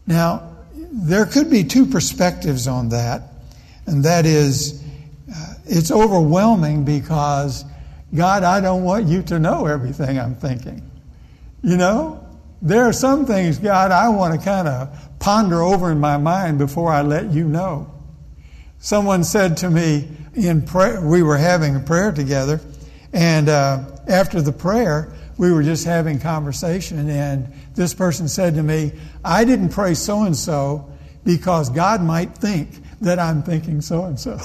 Now, 0.06 0.56
there 0.74 1.26
could 1.26 1.50
be 1.50 1.64
two 1.64 1.86
perspectives 1.86 2.66
on 2.66 2.90
that, 2.90 3.22
and 3.86 4.04
that 4.04 4.26
is, 4.26 4.82
uh, 5.34 5.54
it's 5.64 5.90
overwhelming 5.90 6.84
because 6.84 7.64
God, 8.14 8.42
I 8.42 8.60
don't 8.60 8.82
want 8.82 9.06
you 9.06 9.22
to 9.24 9.38
know 9.38 9.66
everything 9.66 10.18
I'm 10.18 10.34
thinking. 10.34 10.88
You 11.62 11.76
know, 11.76 12.26
there 12.60 12.84
are 12.84 12.92
some 12.92 13.24
things, 13.24 13.58
God, 13.58 13.90
I 13.90 14.08
want 14.10 14.38
to 14.38 14.44
kind 14.44 14.68
of 14.68 15.18
ponder 15.18 15.62
over 15.62 15.90
in 15.90 15.98
my 15.98 16.18
mind 16.18 16.58
before 16.58 16.92
I 16.92 17.02
let 17.02 17.32
you 17.32 17.44
know. 17.48 17.90
Someone 18.78 19.24
said 19.24 19.56
to 19.58 19.70
me 19.70 20.08
in 20.34 20.62
prayer, 20.62 21.00
we 21.00 21.22
were 21.22 21.38
having 21.38 21.76
a 21.76 21.80
prayer 21.80 22.12
together, 22.12 22.60
and 23.12 23.48
uh, 23.48 23.84
after 24.08 24.40
the 24.40 24.52
prayer, 24.52 25.12
we 25.38 25.52
were 25.52 25.62
just 25.62 25.84
having 25.84 26.18
conversation, 26.20 27.08
and 27.08 27.52
this 27.74 27.94
person 27.94 28.28
said 28.28 28.54
to 28.54 28.62
me, 28.62 28.92
I 29.24 29.44
didn't 29.44 29.70
pray 29.70 29.94
so 29.94 30.22
and 30.22 30.36
so 30.36 30.90
because 31.24 31.70
God 31.70 32.02
might 32.02 32.34
think 32.34 32.70
that 33.00 33.18
I'm 33.18 33.42
thinking 33.42 33.80
so 33.80 34.04
and 34.04 34.18
so. 34.18 34.38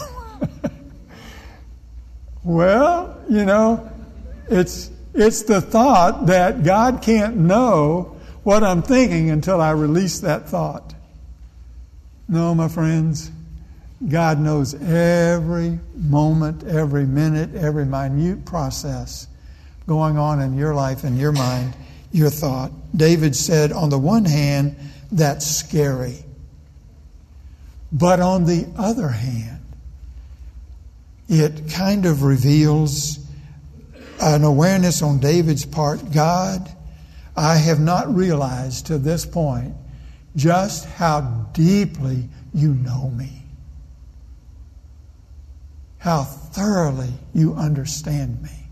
Well, 2.47 3.21
you 3.29 3.43
know, 3.43 3.91
it's, 4.49 4.89
it's 5.13 5.43
the 5.43 5.59
thought 5.59 6.27
that 6.27 6.63
God 6.63 7.01
can't 7.01 7.35
know 7.35 8.15
what 8.43 8.63
I'm 8.63 8.81
thinking 8.81 9.29
until 9.29 9.59
I 9.59 9.71
release 9.71 10.21
that 10.21 10.47
thought. 10.47 10.95
No, 12.29 12.55
my 12.55 12.69
friends, 12.69 13.31
God 14.05 14.39
knows 14.39 14.75
every 14.75 15.79
moment, 15.95 16.63
every 16.63 17.05
minute, 17.05 17.55
every 17.55 17.85
minute 17.85 18.45
process 18.45 19.27
going 19.87 20.17
on 20.17 20.41
in 20.41 20.57
your 20.57 20.75
life, 20.75 21.03
in 21.03 21.17
your 21.17 21.31
mind, 21.31 21.73
your 22.11 22.29
thought. 22.29 22.71
David 22.95 23.35
said, 23.35 23.71
on 23.71 23.89
the 23.89 23.97
one 23.97 24.25
hand, 24.25 24.75
that's 25.11 25.45
scary. 25.45 26.23
But 27.91 28.19
on 28.19 28.45
the 28.45 28.67
other 28.77 29.07
hand, 29.07 29.61
it 31.29 31.69
kind 31.71 32.05
of 32.05 32.23
reveals 32.23 33.19
an 34.19 34.43
awareness 34.43 35.01
on 35.01 35.19
David's 35.19 35.65
part 35.65 36.11
God, 36.11 36.69
I 37.35 37.57
have 37.57 37.79
not 37.79 38.13
realized 38.13 38.87
to 38.87 38.97
this 38.97 39.25
point 39.25 39.75
just 40.35 40.85
how 40.85 41.21
deeply 41.53 42.29
you 42.53 42.73
know 42.73 43.09
me, 43.09 43.43
how 45.99 46.23
thoroughly 46.23 47.11
you 47.33 47.53
understand 47.53 48.41
me. 48.41 48.67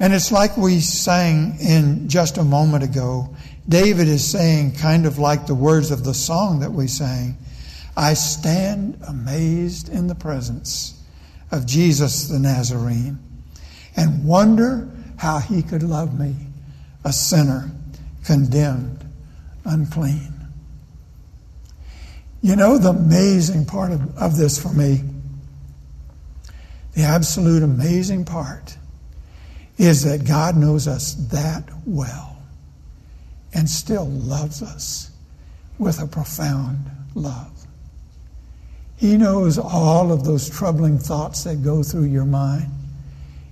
And 0.00 0.12
it's 0.12 0.32
like 0.32 0.56
we 0.56 0.80
sang 0.80 1.56
in 1.60 2.08
just 2.08 2.36
a 2.36 2.44
moment 2.44 2.84
ago. 2.84 3.34
David 3.68 4.08
is 4.08 4.28
saying, 4.28 4.74
kind 4.74 5.06
of 5.06 5.18
like 5.18 5.46
the 5.46 5.54
words 5.54 5.90
of 5.90 6.04
the 6.04 6.14
song 6.14 6.60
that 6.60 6.72
we 6.72 6.88
sang, 6.88 7.38
I 7.96 8.14
stand 8.14 8.98
amazed 9.06 9.88
in 9.88 10.08
the 10.08 10.14
presence 10.14 11.00
of 11.52 11.64
Jesus 11.64 12.28
the 12.28 12.38
Nazarene 12.38 13.18
and 13.96 14.24
wonder 14.24 14.90
how 15.16 15.38
he 15.38 15.62
could 15.62 15.82
love 15.82 16.18
me, 16.18 16.34
a 17.04 17.12
sinner, 17.12 17.70
condemned, 18.24 19.04
unclean. 19.64 20.32
You 22.42 22.56
know, 22.56 22.76
the 22.76 22.90
amazing 22.90 23.64
part 23.64 23.92
of, 23.92 24.18
of 24.18 24.36
this 24.36 24.60
for 24.60 24.72
me, 24.72 25.02
the 26.94 27.02
absolute 27.02 27.62
amazing 27.62 28.24
part, 28.24 28.76
is 29.78 30.04
that 30.04 30.26
God 30.26 30.56
knows 30.56 30.86
us 30.86 31.14
that 31.30 31.64
well 31.84 32.36
and 33.52 33.68
still 33.68 34.06
loves 34.06 34.62
us 34.62 35.10
with 35.78 36.00
a 36.00 36.06
profound 36.06 36.86
love. 37.14 37.50
He 38.96 39.16
knows 39.16 39.58
all 39.58 40.12
of 40.12 40.24
those 40.24 40.48
troubling 40.48 40.98
thoughts 40.98 41.44
that 41.44 41.64
go 41.64 41.82
through 41.82 42.04
your 42.04 42.24
mind. 42.24 42.70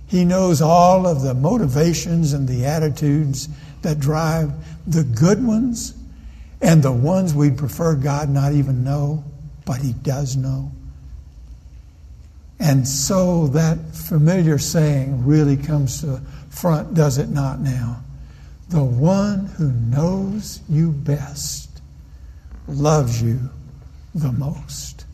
He 0.07 0.23
knows 0.23 0.61
all 0.61 1.05
of 1.05 1.21
the 1.21 1.33
motivations 1.33 2.33
and 2.33 2.47
the 2.47 2.65
attitudes 2.65 3.49
that 3.81 3.99
drive 3.99 4.51
the 4.87 5.03
good 5.03 5.45
ones 5.45 5.95
and 6.61 6.81
the 6.81 6.91
ones 6.91 7.33
we'd 7.33 7.57
prefer 7.57 7.95
God 7.95 8.29
not 8.29 8.53
even 8.53 8.83
know, 8.83 9.23
but 9.65 9.81
He 9.81 9.93
does 9.93 10.37
know. 10.37 10.71
And 12.63 12.87
so 12.87 13.47
that 13.47 13.93
familiar 13.93 14.57
saying 14.57 15.25
really 15.25 15.57
comes 15.57 15.99
to 15.99 16.21
front, 16.49 16.93
does 16.93 17.17
it 17.17 17.27
not 17.27 17.59
now? 17.59 18.01
The 18.69 18.81
one 18.81 19.47
who 19.47 19.69
knows 19.69 20.61
you 20.69 20.93
best 20.93 21.81
loves 22.65 23.21
you 23.21 23.49
the 24.15 24.31
most. 24.31 25.05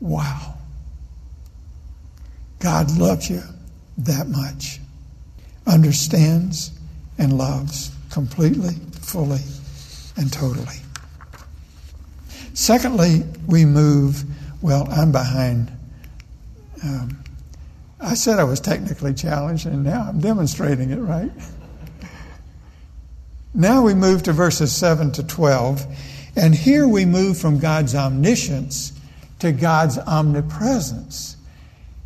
Wow. 0.00 0.54
God 2.60 2.96
loves 2.96 3.28
you 3.28 3.42
that 3.98 4.26
much, 4.26 4.80
understands 5.66 6.70
and 7.18 7.36
loves 7.36 7.90
completely, 8.10 8.72
fully, 9.02 9.42
and 10.16 10.32
totally. 10.32 10.78
Secondly, 12.54 13.22
we 13.46 13.66
move, 13.66 14.24
well, 14.62 14.88
I'm 14.90 15.12
behind. 15.12 15.70
Um, 16.82 17.22
I 18.00 18.14
said 18.14 18.38
I 18.38 18.44
was 18.44 18.60
technically 18.60 19.12
challenged, 19.12 19.66
and 19.66 19.84
now 19.84 20.06
I'm 20.08 20.20
demonstrating 20.20 20.90
it, 20.90 20.96
right? 20.96 21.30
now 23.54 23.82
we 23.82 23.94
move 23.94 24.22
to 24.24 24.32
verses 24.32 24.74
7 24.74 25.12
to 25.12 25.22
12. 25.22 25.86
And 26.36 26.54
here 26.54 26.88
we 26.88 27.04
move 27.04 27.36
from 27.36 27.58
God's 27.58 27.94
omniscience 27.94 28.92
to 29.40 29.52
God's 29.52 29.98
omnipresence, 29.98 31.36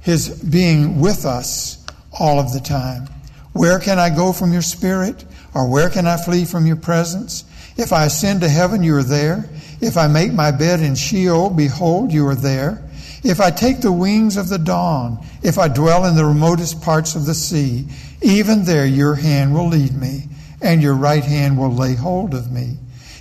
His 0.00 0.42
being 0.42 1.00
with 1.00 1.24
us 1.24 1.84
all 2.18 2.40
of 2.40 2.52
the 2.52 2.60
time. 2.60 3.08
Where 3.52 3.78
can 3.78 3.98
I 3.98 4.10
go 4.10 4.32
from 4.32 4.52
your 4.52 4.62
spirit? 4.62 5.24
Or 5.54 5.70
where 5.70 5.88
can 5.88 6.06
I 6.06 6.16
flee 6.16 6.44
from 6.44 6.66
your 6.66 6.76
presence? 6.76 7.44
If 7.76 7.92
I 7.92 8.06
ascend 8.06 8.40
to 8.40 8.48
heaven, 8.48 8.82
you 8.82 8.96
are 8.96 9.04
there. 9.04 9.48
If 9.80 9.96
I 9.96 10.08
make 10.08 10.32
my 10.32 10.50
bed 10.50 10.80
in 10.80 10.96
Sheol, 10.96 11.50
behold, 11.50 12.12
you 12.12 12.26
are 12.26 12.34
there. 12.34 12.83
If 13.24 13.40
I 13.40 13.50
take 13.50 13.80
the 13.80 13.90
wings 13.90 14.36
of 14.36 14.50
the 14.50 14.58
dawn, 14.58 15.26
if 15.42 15.56
I 15.56 15.68
dwell 15.68 16.04
in 16.04 16.14
the 16.14 16.26
remotest 16.26 16.82
parts 16.82 17.14
of 17.14 17.24
the 17.24 17.34
sea, 17.34 17.86
even 18.20 18.64
there 18.64 18.84
your 18.84 19.14
hand 19.14 19.54
will 19.54 19.68
lead 19.68 19.94
me, 19.94 20.28
and 20.60 20.82
your 20.82 20.94
right 20.94 21.24
hand 21.24 21.58
will 21.58 21.74
lay 21.74 21.94
hold 21.94 22.34
of 22.34 22.52
me. 22.52 22.76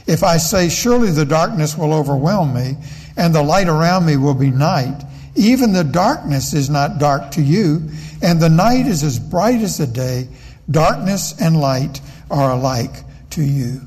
If 0.05 0.22
I 0.22 0.38
say, 0.38 0.67
Surely 0.67 1.12
the 1.12 1.25
darkness 1.25 1.77
will 1.77 1.93
overwhelm 1.93 2.53
me, 2.53 2.75
and 3.15 3.33
the 3.33 3.43
light 3.43 3.69
around 3.69 4.05
me 4.05 4.17
will 4.17 4.33
be 4.33 4.51
night, 4.51 5.03
even 5.36 5.72
the 5.72 5.86
darkness 5.86 6.53
is 6.53 6.69
not 6.69 7.00
dark 7.00 7.31
to 7.31 7.41
you, 7.41 7.89
and 8.22 8.41
the 8.41 8.50
night 8.50 8.86
is 8.86 9.03
as 9.03 9.19
bright 9.19 9.62
as 9.62 9.77
the 9.77 9.88
day. 9.88 10.27
Darkness 10.69 11.39
and 11.39 11.60
light 11.60 12.01
are 12.29 12.51
alike 12.51 13.03
to 13.31 13.41
you. 13.41 13.81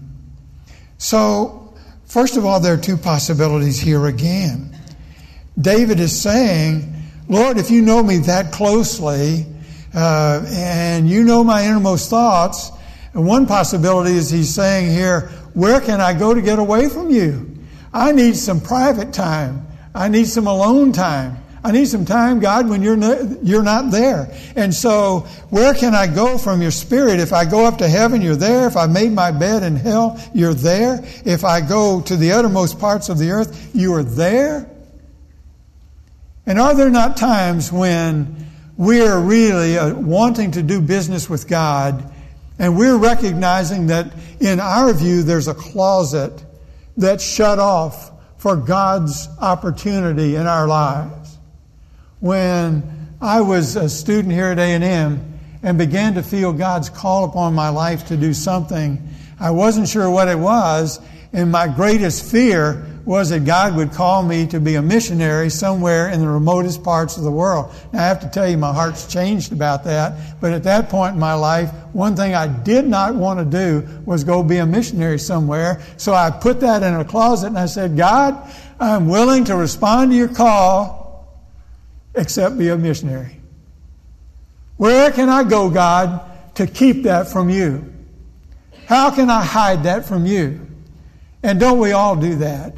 So, 0.98 1.74
first 2.06 2.36
of 2.36 2.46
all, 2.46 2.58
there 2.58 2.74
are 2.74 2.78
two 2.78 2.96
possibilities 2.96 3.78
here 3.78 4.06
again. 4.06 4.75
David 5.58 6.00
is 6.00 6.18
saying, 6.20 6.92
Lord, 7.28 7.58
if 7.58 7.70
you 7.70 7.82
know 7.82 8.02
me 8.02 8.18
that 8.18 8.52
closely, 8.52 9.46
uh, 9.94 10.44
and 10.48 11.08
you 11.08 11.24
know 11.24 11.42
my 11.42 11.64
innermost 11.64 12.10
thoughts, 12.10 12.70
and 13.14 13.26
one 13.26 13.46
possibility 13.46 14.14
is 14.14 14.30
he's 14.30 14.54
saying 14.54 14.90
here, 14.90 15.30
where 15.54 15.80
can 15.80 16.00
I 16.00 16.12
go 16.12 16.34
to 16.34 16.42
get 16.42 16.58
away 16.58 16.88
from 16.88 17.10
you? 17.10 17.56
I 17.92 18.12
need 18.12 18.36
some 18.36 18.60
private 18.60 19.14
time. 19.14 19.66
I 19.94 20.08
need 20.08 20.26
some 20.26 20.46
alone 20.46 20.92
time. 20.92 21.38
I 21.64 21.72
need 21.72 21.88
some 21.88 22.04
time, 22.04 22.38
God, 22.38 22.68
when 22.68 22.82
you're 22.82 22.96
not, 22.96 23.42
you're 23.42 23.62
not 23.62 23.90
there. 23.90 24.32
And 24.54 24.72
so, 24.72 25.20
where 25.48 25.74
can 25.74 25.94
I 25.94 26.06
go 26.06 26.38
from 26.38 26.62
your 26.62 26.70
spirit? 26.70 27.18
If 27.18 27.32
I 27.32 27.44
go 27.44 27.64
up 27.64 27.78
to 27.78 27.88
heaven, 27.88 28.20
you're 28.20 28.36
there. 28.36 28.68
If 28.68 28.76
I 28.76 28.86
made 28.86 29.10
my 29.10 29.32
bed 29.32 29.64
in 29.64 29.74
hell, 29.74 30.22
you're 30.32 30.54
there. 30.54 31.00
If 31.24 31.42
I 31.42 31.62
go 31.62 32.02
to 32.02 32.14
the 32.14 32.30
uttermost 32.32 32.78
parts 32.78 33.08
of 33.08 33.18
the 33.18 33.30
earth, 33.30 33.70
you 33.74 33.94
are 33.94 34.04
there. 34.04 34.70
And 36.46 36.60
are 36.60 36.74
there 36.74 36.90
not 36.90 37.16
times 37.16 37.72
when 37.72 38.46
we're 38.76 39.18
really 39.18 39.76
uh, 39.76 39.94
wanting 39.94 40.52
to 40.52 40.62
do 40.62 40.80
business 40.80 41.28
with 41.28 41.48
God 41.48 42.12
and 42.58 42.78
we're 42.78 42.96
recognizing 42.96 43.88
that 43.88 44.12
in 44.40 44.60
our 44.60 44.92
view 44.92 45.22
there's 45.22 45.48
a 45.48 45.54
closet 45.54 46.44
that's 46.96 47.24
shut 47.24 47.58
off 47.58 48.12
for 48.38 48.56
God's 48.56 49.28
opportunity 49.40 50.36
in 50.36 50.46
our 50.46 50.68
lives? 50.68 51.36
When 52.20 53.08
I 53.20 53.40
was 53.40 53.76
a 53.76 53.88
student 53.88 54.32
here 54.32 54.46
at 54.46 54.58
A&M 54.58 55.38
and 55.62 55.78
began 55.78 56.14
to 56.14 56.22
feel 56.22 56.52
God's 56.52 56.88
call 56.88 57.24
upon 57.24 57.54
my 57.54 57.70
life 57.70 58.06
to 58.06 58.16
do 58.16 58.32
something, 58.32 59.06
I 59.40 59.50
wasn't 59.50 59.88
sure 59.88 60.08
what 60.08 60.28
it 60.28 60.38
was, 60.38 61.00
and 61.32 61.50
my 61.50 61.66
greatest 61.68 62.30
fear 62.30 62.86
was 63.06 63.30
that 63.30 63.44
God 63.44 63.76
would 63.76 63.92
call 63.92 64.24
me 64.24 64.48
to 64.48 64.58
be 64.58 64.74
a 64.74 64.82
missionary 64.82 65.48
somewhere 65.48 66.10
in 66.10 66.20
the 66.20 66.28
remotest 66.28 66.82
parts 66.82 67.16
of 67.16 67.22
the 67.22 67.30
world. 67.30 67.72
Now, 67.92 68.00
I 68.02 68.08
have 68.08 68.18
to 68.20 68.28
tell 68.28 68.48
you, 68.48 68.58
my 68.58 68.72
heart's 68.72 69.06
changed 69.06 69.52
about 69.52 69.84
that. 69.84 70.40
But 70.40 70.52
at 70.52 70.64
that 70.64 70.88
point 70.88 71.14
in 71.14 71.20
my 71.20 71.34
life, 71.34 71.70
one 71.92 72.16
thing 72.16 72.34
I 72.34 72.48
did 72.48 72.84
not 72.84 73.14
want 73.14 73.38
to 73.38 73.44
do 73.44 73.86
was 74.04 74.24
go 74.24 74.42
be 74.42 74.56
a 74.56 74.66
missionary 74.66 75.20
somewhere. 75.20 75.80
So 75.96 76.14
I 76.14 76.32
put 76.32 76.58
that 76.60 76.82
in 76.82 76.94
a 76.94 77.04
closet 77.04 77.46
and 77.46 77.58
I 77.58 77.66
said, 77.66 77.96
God, 77.96 78.52
I'm 78.80 79.08
willing 79.08 79.44
to 79.44 79.56
respond 79.56 80.10
to 80.10 80.16
your 80.16 80.28
call, 80.28 81.32
except 82.16 82.58
be 82.58 82.70
a 82.70 82.76
missionary. 82.76 83.40
Where 84.78 85.12
can 85.12 85.28
I 85.28 85.44
go, 85.44 85.70
God, 85.70 86.22
to 86.56 86.66
keep 86.66 87.04
that 87.04 87.28
from 87.28 87.50
you? 87.50 87.92
How 88.86 89.12
can 89.12 89.30
I 89.30 89.44
hide 89.44 89.84
that 89.84 90.06
from 90.06 90.26
you? 90.26 90.60
And 91.44 91.60
don't 91.60 91.78
we 91.78 91.92
all 91.92 92.16
do 92.16 92.34
that? 92.36 92.76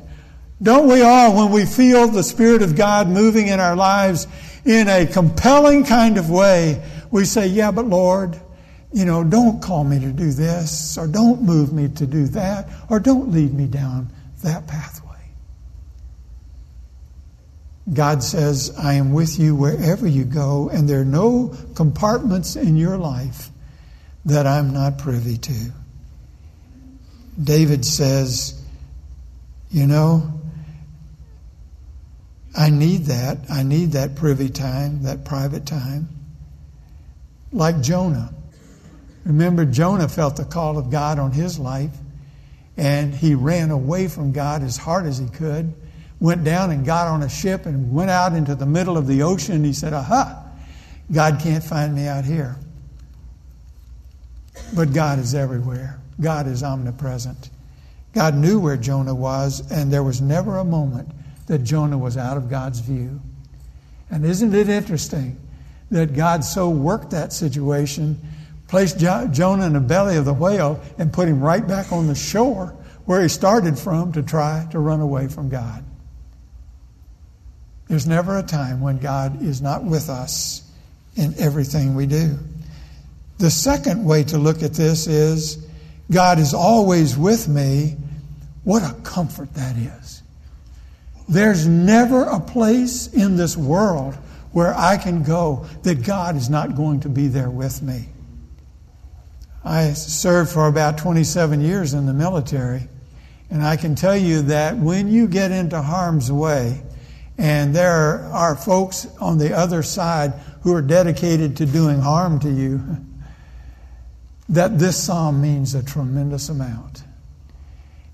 Don't 0.62 0.88
we 0.88 1.03
all, 1.03 1.37
when 1.37 1.53
we 1.53 1.64
feel 1.64 2.09
the 2.09 2.23
Spirit 2.23 2.62
of 2.62 2.75
God 2.75 3.09
moving 3.09 3.47
in 3.47 3.61
our 3.61 3.77
lives 3.77 4.27
in 4.64 4.88
a 4.88 5.07
compelling 5.07 5.85
kind 5.85 6.18
of 6.18 6.31
way, 6.31 6.83
we 7.11 7.25
say, 7.25 7.47
Yeah, 7.47 7.71
but 7.71 7.87
Lord, 7.87 8.40
you 8.92 9.05
know, 9.05 9.23
don't 9.23 9.62
call 9.62 9.85
me 9.85 10.01
to 10.01 10.11
do 10.12 10.33
this, 10.33 10.99
or 10.99 11.07
don't 11.07 11.42
move 11.42 11.73
me 11.73 11.88
to 11.88 12.07
do 12.07 12.27
that, 12.29 12.68
or 12.88 12.99
don't 12.99 13.31
lead 13.31 13.55
me 13.55 13.66
down 13.66 14.11
that 14.42 14.66
pathway. 14.66 15.09
God 17.92 18.23
says, 18.23 18.75
I 18.79 18.94
am 18.94 19.12
with 19.12 19.38
you 19.38 19.55
wherever 19.55 20.07
you 20.07 20.25
go, 20.25 20.68
and 20.71 20.88
there 20.88 21.01
are 21.01 21.07
no 21.07 21.55
compartments 21.75 22.57
in 22.57 22.77
your 22.77 22.99
life 22.99 23.51
that 24.25 24.47
I'm 24.47 24.73
not 24.73 24.99
privy 24.99 25.38
to. 25.38 25.73
David 27.42 27.85
says, 27.85 28.61
You 29.71 29.87
know, 29.87 30.38
I 32.59 32.71
need 32.71 33.05
that. 33.05 33.38
I 33.49 33.62
need 33.62 33.92
that 33.92 34.16
privy 34.16 34.49
time, 34.49 35.05
that 35.05 35.25
private 35.25 35.64
time. 35.64 36.09
Like 37.53 37.81
Jonah. 37.81 38.35
Remember, 39.25 39.64
Jonah 39.64 40.09
felt 40.09 40.35
the 40.35 40.44
call 40.44 40.77
of 40.77 40.90
God 40.90 41.21
on 41.21 41.31
his 41.31 41.61
life, 41.61 41.97
and 42.77 43.14
he 43.14 43.37
ran 43.37 43.71
away 43.71 44.09
from 44.09 44.33
God 44.33 44.64
as 44.64 44.77
hard 44.77 45.07
as 45.07 45.18
he 45.18 45.29
could, 45.29 45.73
went 46.18 46.42
down 46.42 46.73
and 46.73 46.85
got 46.85 47.07
on 47.07 47.23
a 47.23 47.29
ship 47.29 47.64
and 47.64 47.92
went 47.92 48.11
out 48.11 48.33
into 48.33 48.57
the 48.57 48.66
middle 48.66 48.97
of 48.97 49.07
the 49.07 49.23
ocean. 49.23 49.62
He 49.62 49.73
said, 49.73 49.92
Aha, 49.92 50.44
God 51.12 51.38
can't 51.40 51.62
find 51.62 51.94
me 51.94 52.09
out 52.09 52.25
here. 52.25 52.57
But 54.75 54.92
God 54.92 55.21
is 55.21 55.33
everywhere, 55.33 56.01
God 56.21 56.49
is 56.49 56.64
omnipresent. 56.64 57.51
God 58.14 58.35
knew 58.35 58.59
where 58.59 58.77
Jonah 58.77 59.14
was, 59.14 59.71
and 59.71 59.92
there 59.92 60.03
was 60.03 60.21
never 60.21 60.59
a 60.59 60.64
moment 60.64 61.09
that 61.48 61.64
Jonah 61.64 61.98
was 61.98 62.16
out 62.16 62.37
of 62.37 62.48
God's 62.48 62.80
view. 62.80 63.20
And 64.11 64.24
isn't 64.24 64.54
it 64.54 64.68
interesting 64.68 65.38
that 65.90 66.14
God 66.14 66.44
so 66.44 66.70
worked 66.70 67.11
that 67.11 67.32
situation, 67.32 68.20
placed 68.68 68.98
jo- 68.98 69.28
Jonah 69.30 69.66
in 69.66 69.72
the 69.72 69.80
belly 69.80 70.16
of 70.16 70.24
the 70.24 70.34
whale, 70.34 70.80
and 70.98 71.12
put 71.12 71.28
him 71.28 71.40
right 71.40 71.66
back 71.66 71.90
on 71.90 72.06
the 72.06 72.14
shore 72.14 72.74
where 73.06 73.22
he 73.22 73.28
started 73.28 73.78
from 73.78 74.12
to 74.12 74.22
try 74.22 74.66
to 74.70 74.78
run 74.78 75.00
away 75.00 75.28
from 75.28 75.48
God? 75.48 75.84
There's 77.88 78.06
never 78.06 78.38
a 78.38 78.42
time 78.42 78.82
when 78.82 78.98
God 78.98 79.42
is 79.42 79.62
not 79.62 79.82
with 79.82 80.11
us 80.11 80.62
in 81.16 81.34
everything 81.38 81.94
we 81.94 82.06
do. 82.06 82.38
The 83.38 83.50
second 83.50 84.04
way 84.04 84.24
to 84.24 84.37
look 84.37 84.62
at 84.62 84.74
this 84.74 85.06
is 85.06 85.66
God 86.11 86.38
is 86.38 86.52
always 86.52 87.16
with 87.16 87.48
me. 87.48 87.96
What 88.64 88.82
a 88.82 88.94
comfort 89.02 89.54
that 89.54 89.76
is. 89.76 90.17
There's 91.29 91.67
never 91.67 92.25
a 92.25 92.41
place 92.41 93.07
in 93.09 93.37
this 93.37 93.57
world 93.57 94.14
where 94.53 94.75
I 94.75 94.97
can 94.97 95.23
go 95.23 95.67
that 95.83 96.03
God 96.03 96.37
is 96.37 96.49
not 96.49 96.75
going 96.75 97.01
to 97.01 97.09
be 97.09 97.29
there 97.29 97.51
with 97.51 97.83
me. 97.83 98.09
I 99.62 99.93
served 99.93 100.51
for 100.51 100.67
about 100.69 100.97
27 100.97 101.61
years 101.61 101.93
in 101.93 102.07
the 102.07 102.14
military, 102.14 102.88
and 103.51 103.62
I 103.62 103.77
can 103.77 103.95
tell 103.95 104.17
you 104.17 104.43
that 104.43 104.79
when 104.79 105.09
you 105.09 105.29
get 105.29 105.51
into 105.51 105.83
harm's 105.83 106.33
way, 106.33 106.83
and 107.37 107.75
there 107.75 108.25
are 108.33 108.57
folks 108.57 109.07
on 109.21 109.38
the 109.38 109.57
other 109.57 109.83
side 109.83 110.33
who 110.62 110.75
are 110.75 110.83
dedicated 110.83 111.59
to 111.59 111.67
doing 111.67 112.01
harm 112.01 112.41
to 112.41 112.51
you, 112.51 112.81
that 114.49 114.79
this 114.79 114.97
psalm 114.97 115.43
means 115.43 115.75
a 115.75 115.83
tremendous 115.83 116.49
amount 116.49 117.03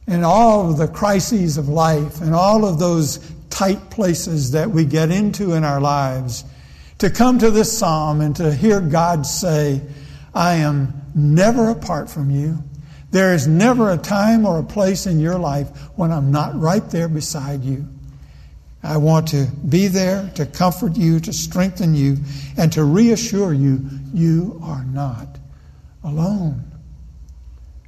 and 0.07 0.25
all 0.25 0.71
of 0.71 0.79
the 0.79 0.89
crises 0.89 1.57
of 1.57 1.69
life 1.69 2.21
and 2.21 2.35
all 2.35 2.65
of 2.65 2.79
those 2.79 3.19
tight 3.51 3.91
places 3.91 4.51
that 4.51 4.71
we 4.71 4.85
get 4.85 5.11
into 5.11 5.53
in 5.53 5.65
our 5.65 5.81
lives, 5.81 6.45
to 6.99 7.11
come 7.11 7.39
to 7.39 7.51
this 7.51 7.77
psalm 7.77 8.21
and 8.21 8.37
to 8.37 8.53
hear 8.55 8.81
God 8.81 9.27
say, 9.27 9.81
I 10.35 10.55
am 10.55 11.03
never 11.15 11.71
apart 11.71 12.11
from 12.11 12.31
you. 12.31 12.63
There 13.11 13.33
is 13.33 13.47
never 13.47 13.93
a 13.93 13.97
time 13.97 14.45
or 14.45 14.59
a 14.59 14.65
place 14.65 15.07
in 15.07 15.21
your 15.21 15.39
life 15.39 15.69
when 15.97 16.11
I'm 16.11 16.33
not 16.33 16.59
right 16.59 16.89
there 16.91 17.09
beside 17.09 17.63
you. 17.63 17.89
I 18.83 18.97
want 18.99 19.29
to 19.29 19.47
be 19.69 19.87
there 19.87 20.31
to 20.35 20.45
comfort 20.45 20.97
you, 20.97 21.21
to 21.21 21.33
strengthen 21.33 21.95
you, 21.95 22.19
and 22.57 22.73
to 22.73 22.85
reassure 22.85 23.53
you 23.55 23.89
you 24.13 24.61
are 24.63 24.85
not 24.85 25.39
alone. 26.03 26.65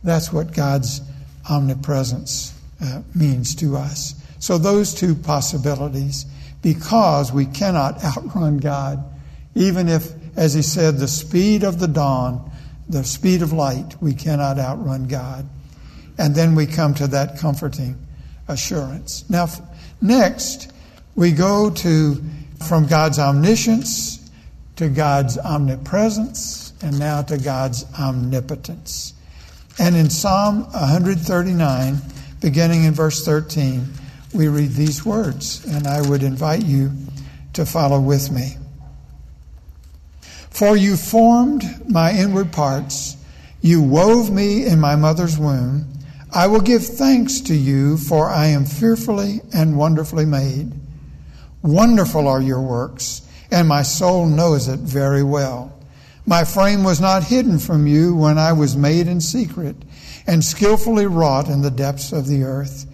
That's 0.02 0.32
what 0.32 0.54
God's 0.54 1.02
omnipresence 1.50 2.58
uh, 2.82 3.02
means 3.14 3.54
to 3.56 3.76
us. 3.76 4.14
So, 4.38 4.58
those 4.58 4.94
two 4.94 5.14
possibilities, 5.14 6.26
because 6.62 7.32
we 7.32 7.46
cannot 7.46 8.02
outrun 8.04 8.58
God, 8.58 9.04
even 9.54 9.88
if, 9.88 10.12
as 10.36 10.54
he 10.54 10.62
said, 10.62 10.98
the 10.98 11.08
speed 11.08 11.62
of 11.62 11.78
the 11.78 11.88
dawn, 11.88 12.50
the 12.88 13.04
speed 13.04 13.42
of 13.42 13.52
light, 13.52 13.96
we 14.00 14.14
cannot 14.14 14.58
outrun 14.58 15.08
God. 15.08 15.48
And 16.18 16.34
then 16.34 16.54
we 16.54 16.66
come 16.66 16.94
to 16.94 17.06
that 17.08 17.38
comforting 17.38 17.96
assurance. 18.48 19.28
Now, 19.28 19.48
next, 20.00 20.70
we 21.14 21.32
go 21.32 21.70
to 21.70 22.22
from 22.66 22.86
God's 22.86 23.18
omniscience 23.18 24.30
to 24.76 24.88
God's 24.88 25.38
omnipresence 25.38 26.72
and 26.82 26.98
now 26.98 27.22
to 27.22 27.38
God's 27.38 27.84
omnipotence. 27.98 29.14
And 29.78 29.94
in 29.94 30.08
Psalm 30.08 30.64
139, 30.72 31.96
beginning 32.40 32.84
in 32.84 32.94
verse 32.94 33.24
13, 33.24 33.86
we 34.32 34.48
read 34.48 34.70
these 34.70 35.04
words, 35.04 35.64
and 35.66 35.86
I 35.86 36.00
would 36.08 36.22
invite 36.22 36.64
you 36.64 36.92
to 37.52 37.66
follow 37.66 38.00
with 38.00 38.30
me. 38.30 38.56
For 40.50 40.76
you 40.76 40.96
formed 40.96 41.62
my 41.90 42.12
inward 42.12 42.52
parts, 42.52 43.18
you 43.60 43.82
wove 43.82 44.30
me 44.30 44.64
in 44.64 44.80
my 44.80 44.96
mother's 44.96 45.38
womb. 45.38 45.92
I 46.32 46.46
will 46.46 46.60
give 46.60 46.84
thanks 46.84 47.42
to 47.42 47.54
you, 47.54 47.98
for 47.98 48.30
I 48.30 48.46
am 48.46 48.64
fearfully 48.64 49.42
and 49.52 49.76
wonderfully 49.76 50.24
made. 50.24 50.72
Wonderful 51.62 52.26
are 52.28 52.40
your 52.40 52.62
works, 52.62 53.22
and 53.50 53.68
my 53.68 53.82
soul 53.82 54.24
knows 54.24 54.68
it 54.68 54.80
very 54.80 55.22
well. 55.22 55.75
My 56.26 56.42
frame 56.42 56.82
was 56.82 57.00
not 57.00 57.22
hidden 57.22 57.60
from 57.60 57.86
you 57.86 58.14
when 58.16 58.36
I 58.36 58.52
was 58.52 58.76
made 58.76 59.06
in 59.06 59.20
secret 59.20 59.76
and 60.26 60.44
skillfully 60.44 61.06
wrought 61.06 61.48
in 61.48 61.62
the 61.62 61.70
depths 61.70 62.10
of 62.12 62.26
the 62.26 62.42
earth. 62.42 62.84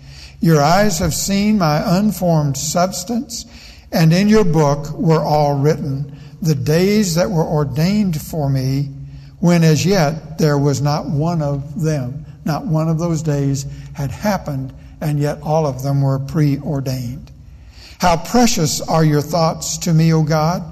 Your 0.41 0.61
eyes 0.61 0.99
have 0.99 1.15
seen 1.15 1.57
my 1.57 1.99
unformed 1.99 2.59
substance, 2.59 3.47
and 3.91 4.13
in 4.13 4.29
your 4.29 4.45
book 4.45 4.91
were 4.93 5.23
all 5.23 5.59
written 5.59 6.19
the 6.43 6.55
days 6.55 7.15
that 7.15 7.31
were 7.31 7.47
ordained 7.47 8.21
for 8.21 8.51
me, 8.51 8.91
when 9.39 9.63
as 9.65 9.87
yet 9.87 10.39
there 10.39 10.59
was 10.59 10.83
not 10.83 11.07
one 11.07 11.41
of 11.41 11.81
them, 11.81 12.27
not 12.45 12.67
one 12.67 12.89
of 12.89 12.99
those 12.99 13.23
days 13.23 13.65
had 13.95 14.11
happened, 14.11 14.75
and 15.01 15.19
yet 15.19 15.41
all 15.43 15.67
of 15.67 15.83
them 15.83 16.03
were 16.03 16.19
preordained. 16.19 17.31
How 17.99 18.17
precious 18.17 18.81
are 18.81 19.05
your 19.05 19.23
thoughts 19.23 19.79
to 19.79 19.95
me, 19.95 20.13
O 20.13 20.23
God! 20.23 20.65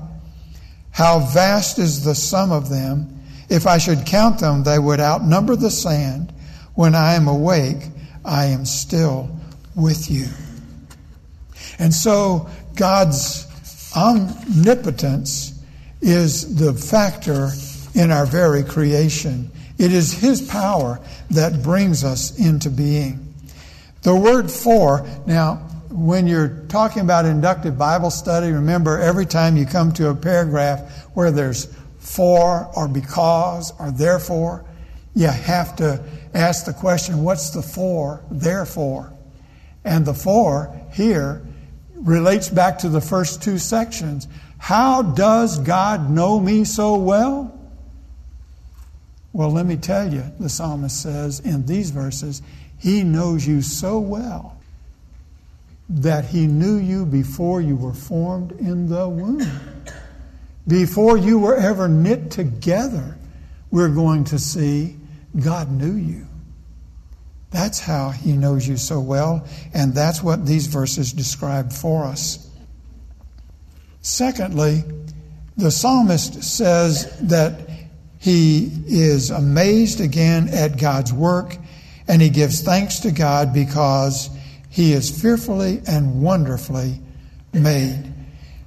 How 0.91 1.21
vast 1.21 1.79
is 1.79 2.05
the 2.05 2.15
sum 2.15 2.53
of 2.53 2.69
them! 2.69 3.21
If 3.49 3.67
I 3.67 3.79
should 3.79 4.07
count 4.07 4.39
them, 4.39 4.63
they 4.63 4.79
would 4.79 5.01
outnumber 5.01 5.57
the 5.57 5.71
sand. 5.71 6.33
When 6.75 6.95
I 6.95 7.15
am 7.15 7.27
awake, 7.27 7.89
I 8.25 8.47
am 8.47 8.65
still 8.65 9.29
with 9.75 10.11
you. 10.11 10.27
And 11.79 11.93
so 11.93 12.49
God's 12.77 13.47
omnipotence 13.97 15.61
is 16.01 16.57
the 16.57 16.73
factor 16.73 17.51
in 17.95 18.11
our 18.11 18.27
very 18.27 18.63
creation. 18.63 19.51
It 19.79 19.93
is 19.93 20.13
His 20.13 20.43
power 20.43 21.01
that 21.31 21.63
brings 21.63 22.05
us 22.05 22.39
into 22.39 22.71
being. 22.71 23.35
The 24.03 24.15
word 24.15 24.51
for, 24.51 25.07
now, 25.27 25.67
when 25.91 26.29
you're 26.29 26.65
talking 26.69 27.03
about 27.03 27.25
inductive 27.25 27.77
Bible 27.77 28.11
study, 28.11 28.53
remember 28.53 28.99
every 28.99 29.27
time 29.27 29.57
you 29.57 29.67
come 29.67 29.93
to 29.95 30.09
a 30.09 30.15
paragraph 30.15 31.07
where 31.15 31.33
there's 31.33 31.67
for 31.99 32.71
or 32.77 32.89
because 32.89 33.73
or 33.79 33.91
therefore, 33.91 34.65
you 35.15 35.27
have 35.27 35.77
to 35.77 36.03
ask 36.33 36.65
the 36.65 36.73
question, 36.73 37.25
what's 37.25 37.51
the 37.51 37.63
for, 37.63 38.23
therefore? 38.31 39.13
And 39.85 40.07
the 40.07 40.15
for 40.15 40.73
here 40.93 41.43
relates 41.95 42.49
back 42.49 42.79
to 42.79 42.89
the 42.89 43.01
first 43.01 43.43
two 43.43 43.59
sections. 43.59 44.29
How 44.59 45.03
does 45.03 45.59
God 45.59 46.09
know 46.09 46.39
me 46.39 46.65
so 46.65 46.95
well? 46.95 47.59
Well, 49.33 49.51
let 49.51 49.67
me 49.67 49.77
tell 49.77 50.13
you, 50.13 50.25
the 50.39 50.49
psalmist 50.49 51.03
says 51.03 51.41
in 51.41 51.67
these 51.67 51.91
verses, 51.91 52.43
He 52.79 53.03
knows 53.03 53.47
you 53.47 53.63
so 53.63 53.99
well 53.99 54.60
that 55.91 56.25
He 56.25 56.47
knew 56.47 56.77
you 56.77 57.05
before 57.05 57.61
you 57.61 57.77
were 57.77 57.93
formed 57.93 58.53
in 58.53 58.89
the 58.89 59.09
womb. 59.09 59.43
Before 60.67 61.17
you 61.17 61.39
were 61.39 61.57
ever 61.57 61.89
knit 61.89 62.31
together, 62.31 63.19
we're 63.71 63.89
going 63.89 64.25
to 64.25 64.39
see 64.39 64.97
God 65.39 65.71
knew 65.71 65.95
you. 65.95 66.27
That's 67.51 67.81
how 67.81 68.11
he 68.11 68.33
knows 68.33 68.69
you 68.69 68.77
so 68.77 69.01
well, 69.01 69.47
and 69.75 69.93
that's 69.93 70.23
what 70.23 70.47
these 70.47 70.67
verses 70.67 71.13
describe 71.13 71.73
for 71.73 72.05
us. 72.05 72.49
Secondly, 74.03 74.85
the 75.57 75.71
psalmist 75.71 76.45
says 76.45 77.19
that 77.23 77.69
he 78.19 78.71
is 78.87 79.31
amazed 79.31 80.01
again 80.01 80.49
at 80.49 80.79
God's 80.79 81.13
work, 81.13 81.57
and 82.07 82.23
he 82.23 82.31
gives 82.31 82.63
thanks 82.63 83.01
to 83.01 83.11
God 83.11 83.53
because 83.53 84.31
he 84.71 84.93
is 84.93 85.11
fearfully 85.21 85.83
and 85.87 86.23
wonderfully 86.23 87.01
made. 87.53 88.15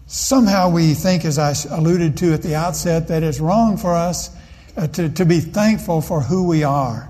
Somehow 0.06 0.70
we 0.70 0.94
think, 0.94 1.26
as 1.26 1.40
I 1.40 1.56
alluded 1.76 2.18
to 2.18 2.34
at 2.34 2.44
the 2.44 2.56
outset, 2.56 3.08
that 3.08 3.24
it's 3.24 3.40
wrong 3.40 3.78
for 3.78 3.96
us 3.96 4.30
uh, 4.78 4.88
to, 4.88 5.10
to 5.10 5.26
be 5.26 5.40
thankful 5.40 6.02
for 6.02 6.22
who 6.22 6.48
we 6.48 6.64
are 6.64 7.10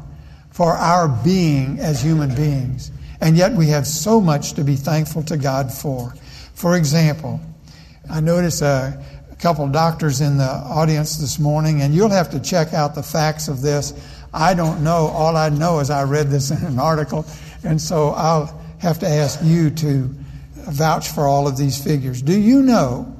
for 0.51 0.73
our 0.73 1.07
being 1.23 1.79
as 1.79 2.01
human 2.01 2.33
beings. 2.35 2.91
And 3.19 3.35
yet 3.35 3.53
we 3.53 3.67
have 3.67 3.87
so 3.87 4.21
much 4.21 4.53
to 4.53 4.63
be 4.63 4.75
thankful 4.75 5.23
to 5.23 5.37
God 5.37 5.73
for. 5.73 6.13
For 6.53 6.77
example, 6.77 7.41
I 8.09 8.19
noticed 8.19 8.61
a, 8.61 9.03
a 9.31 9.35
couple 9.37 9.67
doctors 9.69 10.21
in 10.21 10.37
the 10.37 10.43
audience 10.43 11.17
this 11.17 11.39
morning, 11.39 11.81
and 11.81 11.95
you'll 11.95 12.09
have 12.09 12.29
to 12.31 12.39
check 12.39 12.73
out 12.73 12.93
the 12.93 13.01
facts 13.01 13.47
of 13.47 13.61
this. 13.61 13.93
I 14.31 14.53
don't 14.53 14.83
know. 14.83 15.07
All 15.07 15.35
I 15.35 15.49
know 15.49 15.79
is 15.79 15.89
I 15.89 16.03
read 16.03 16.29
this 16.29 16.51
in 16.51 16.63
an 16.63 16.77
article, 16.77 17.25
and 17.63 17.81
so 17.81 18.09
I'll 18.09 18.62
have 18.83 18.99
to 18.99 19.07
ask 19.07 19.39
you 19.41 19.69
to 19.69 20.09
vouch 20.55 21.07
for 21.07 21.25
all 21.25 21.47
of 21.47 21.57
these 21.57 21.81
figures. 21.81 22.21
Do 22.21 22.37
you 22.37 22.61
know 22.61 23.15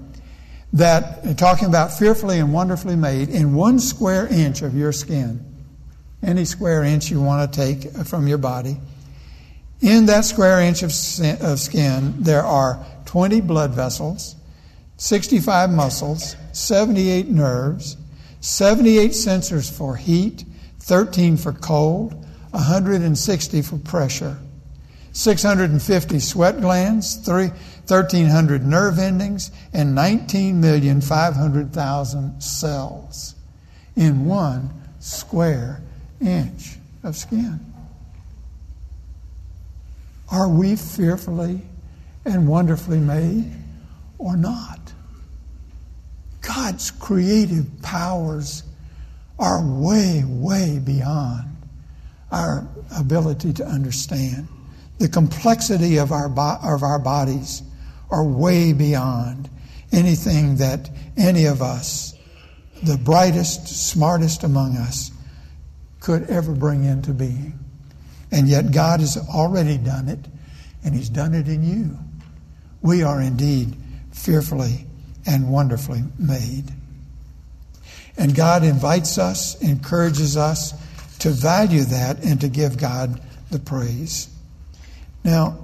that, 0.74 1.26
uh, 1.26 1.34
talking 1.36 1.70
about 1.70 1.98
fearfully 1.98 2.40
and 2.40 2.54
wonderfully 2.54 2.98
made, 2.98 3.30
in 3.30 3.54
one 3.54 3.80
square 3.80 4.28
inch 4.28 4.62
of 4.62 4.76
your 4.76 4.92
skin, 4.92 5.40
any 6.22 6.44
square 6.44 6.84
inch 6.84 7.10
you 7.10 7.22
want 7.22 7.52
to 7.52 7.60
take 7.60 7.98
uh, 7.98 8.04
from 8.04 8.28
your 8.28 8.38
body. 8.38 8.78
In 9.80 10.06
that 10.08 10.26
square 10.26 10.60
inch 10.60 10.84
of 10.84 10.92
skin, 10.92 12.16
there 12.20 12.44
are 12.44 12.86
20 13.06 13.40
blood 13.42 13.72
vessels, 13.72 14.36
65 14.98 15.70
muscles, 15.70 16.36
78 16.52 17.30
nerves, 17.30 17.96
78 18.42 19.12
sensors 19.12 19.72
for 19.72 19.96
heat, 19.96 20.44
13 20.80 21.38
for 21.38 21.54
cold, 21.54 22.14
160 22.52 23.62
for 23.62 23.78
pressure, 23.78 24.38
650 25.14 26.20
sweat 26.20 26.60
glands, 26.60 27.16
1,300 27.26 28.66
nerve 28.66 29.00
endings, 29.00 29.52
and 29.72 29.96
19,500,000 29.96 32.42
cells 32.42 33.36
in 33.96 34.26
one 34.26 34.72
square 35.00 35.82
inch 36.20 36.78
of 37.04 37.16
skin. 37.16 37.60
Are 40.32 40.50
we 40.50 40.76
fearfully 40.76 41.62
and 42.26 42.48
wonderfully 42.48 43.00
made 43.00 43.52
or 44.18 44.36
not? 44.36 44.80
God's 46.42 46.90
creative 46.90 47.68
powers 47.84 48.64
are 49.38 49.62
way, 49.64 50.24
way 50.26 50.80
beyond 50.84 51.56
our 52.32 52.68
ability 52.98 53.54
to 53.54 53.64
understand. 53.66 54.48
The 55.04 55.10
complexity 55.10 55.98
of 55.98 56.14
our, 56.14 56.30
bo- 56.30 56.60
of 56.64 56.82
our 56.82 56.98
bodies 56.98 57.62
are 58.10 58.24
way 58.24 58.72
beyond 58.72 59.50
anything 59.92 60.56
that 60.56 60.90
any 61.18 61.44
of 61.44 61.62
us, 61.62 62.14
the 62.82 62.98
brightest, 62.98 63.68
smartest 63.68 64.44
among 64.44 64.78
us, 64.78 65.12
could 66.00 66.30
ever 66.30 66.54
bring 66.54 66.86
into 66.86 67.12
being. 67.12 67.60
And 68.32 68.48
yet 68.48 68.72
God 68.72 69.02
has 69.02 69.18
already 69.18 69.78
done 69.78 70.08
it, 70.08 70.20
and 70.86 70.96
He's 70.96 71.10
done 71.10 71.34
it 71.34 71.50
in 71.50 71.64
you. 71.64 72.00
We 72.82 73.04
are 73.04 73.22
indeed 73.22 73.76
fearfully 74.14 74.86
and 75.26 75.52
wonderfully 75.52 76.04
made. 76.18 76.72
And 78.16 78.34
God 78.34 78.64
invites 78.64 79.18
us, 79.18 79.62
encourages 79.62 80.38
us 80.38 80.72
to 81.20 81.32
value 81.32 81.84
that 81.84 82.24
and 82.24 82.40
to 82.40 82.48
give 82.48 82.78
God 82.78 83.20
the 83.52 83.60
praise. 83.60 84.30
Now, 85.24 85.58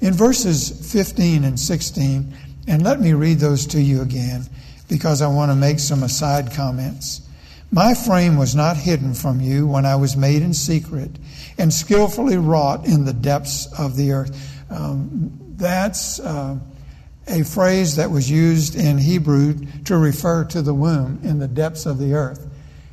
in 0.00 0.14
verses 0.14 0.92
15 0.92 1.44
and 1.44 1.58
16, 1.58 2.34
and 2.68 2.82
let 2.82 3.00
me 3.00 3.12
read 3.12 3.38
those 3.38 3.66
to 3.68 3.80
you 3.80 4.02
again 4.02 4.46
because 4.88 5.22
I 5.22 5.28
want 5.28 5.50
to 5.50 5.56
make 5.56 5.78
some 5.78 6.02
aside 6.02 6.52
comments. 6.52 7.20
My 7.72 7.94
frame 7.94 8.36
was 8.36 8.54
not 8.54 8.76
hidden 8.76 9.14
from 9.14 9.40
you 9.40 9.66
when 9.66 9.84
I 9.84 9.96
was 9.96 10.16
made 10.16 10.42
in 10.42 10.54
secret 10.54 11.10
and 11.58 11.72
skillfully 11.72 12.36
wrought 12.36 12.86
in 12.86 13.04
the 13.04 13.12
depths 13.12 13.66
of 13.78 13.96
the 13.96 14.12
earth. 14.12 14.64
Um, 14.70 15.32
that's 15.56 16.20
uh, 16.20 16.58
a 17.28 17.42
phrase 17.42 17.96
that 17.96 18.10
was 18.10 18.30
used 18.30 18.76
in 18.76 18.98
Hebrew 18.98 19.54
to 19.84 19.96
refer 19.96 20.44
to 20.44 20.62
the 20.62 20.74
womb 20.74 21.20
in 21.24 21.38
the 21.38 21.48
depths 21.48 21.86
of 21.86 21.98
the 21.98 22.14
earth. 22.14 22.48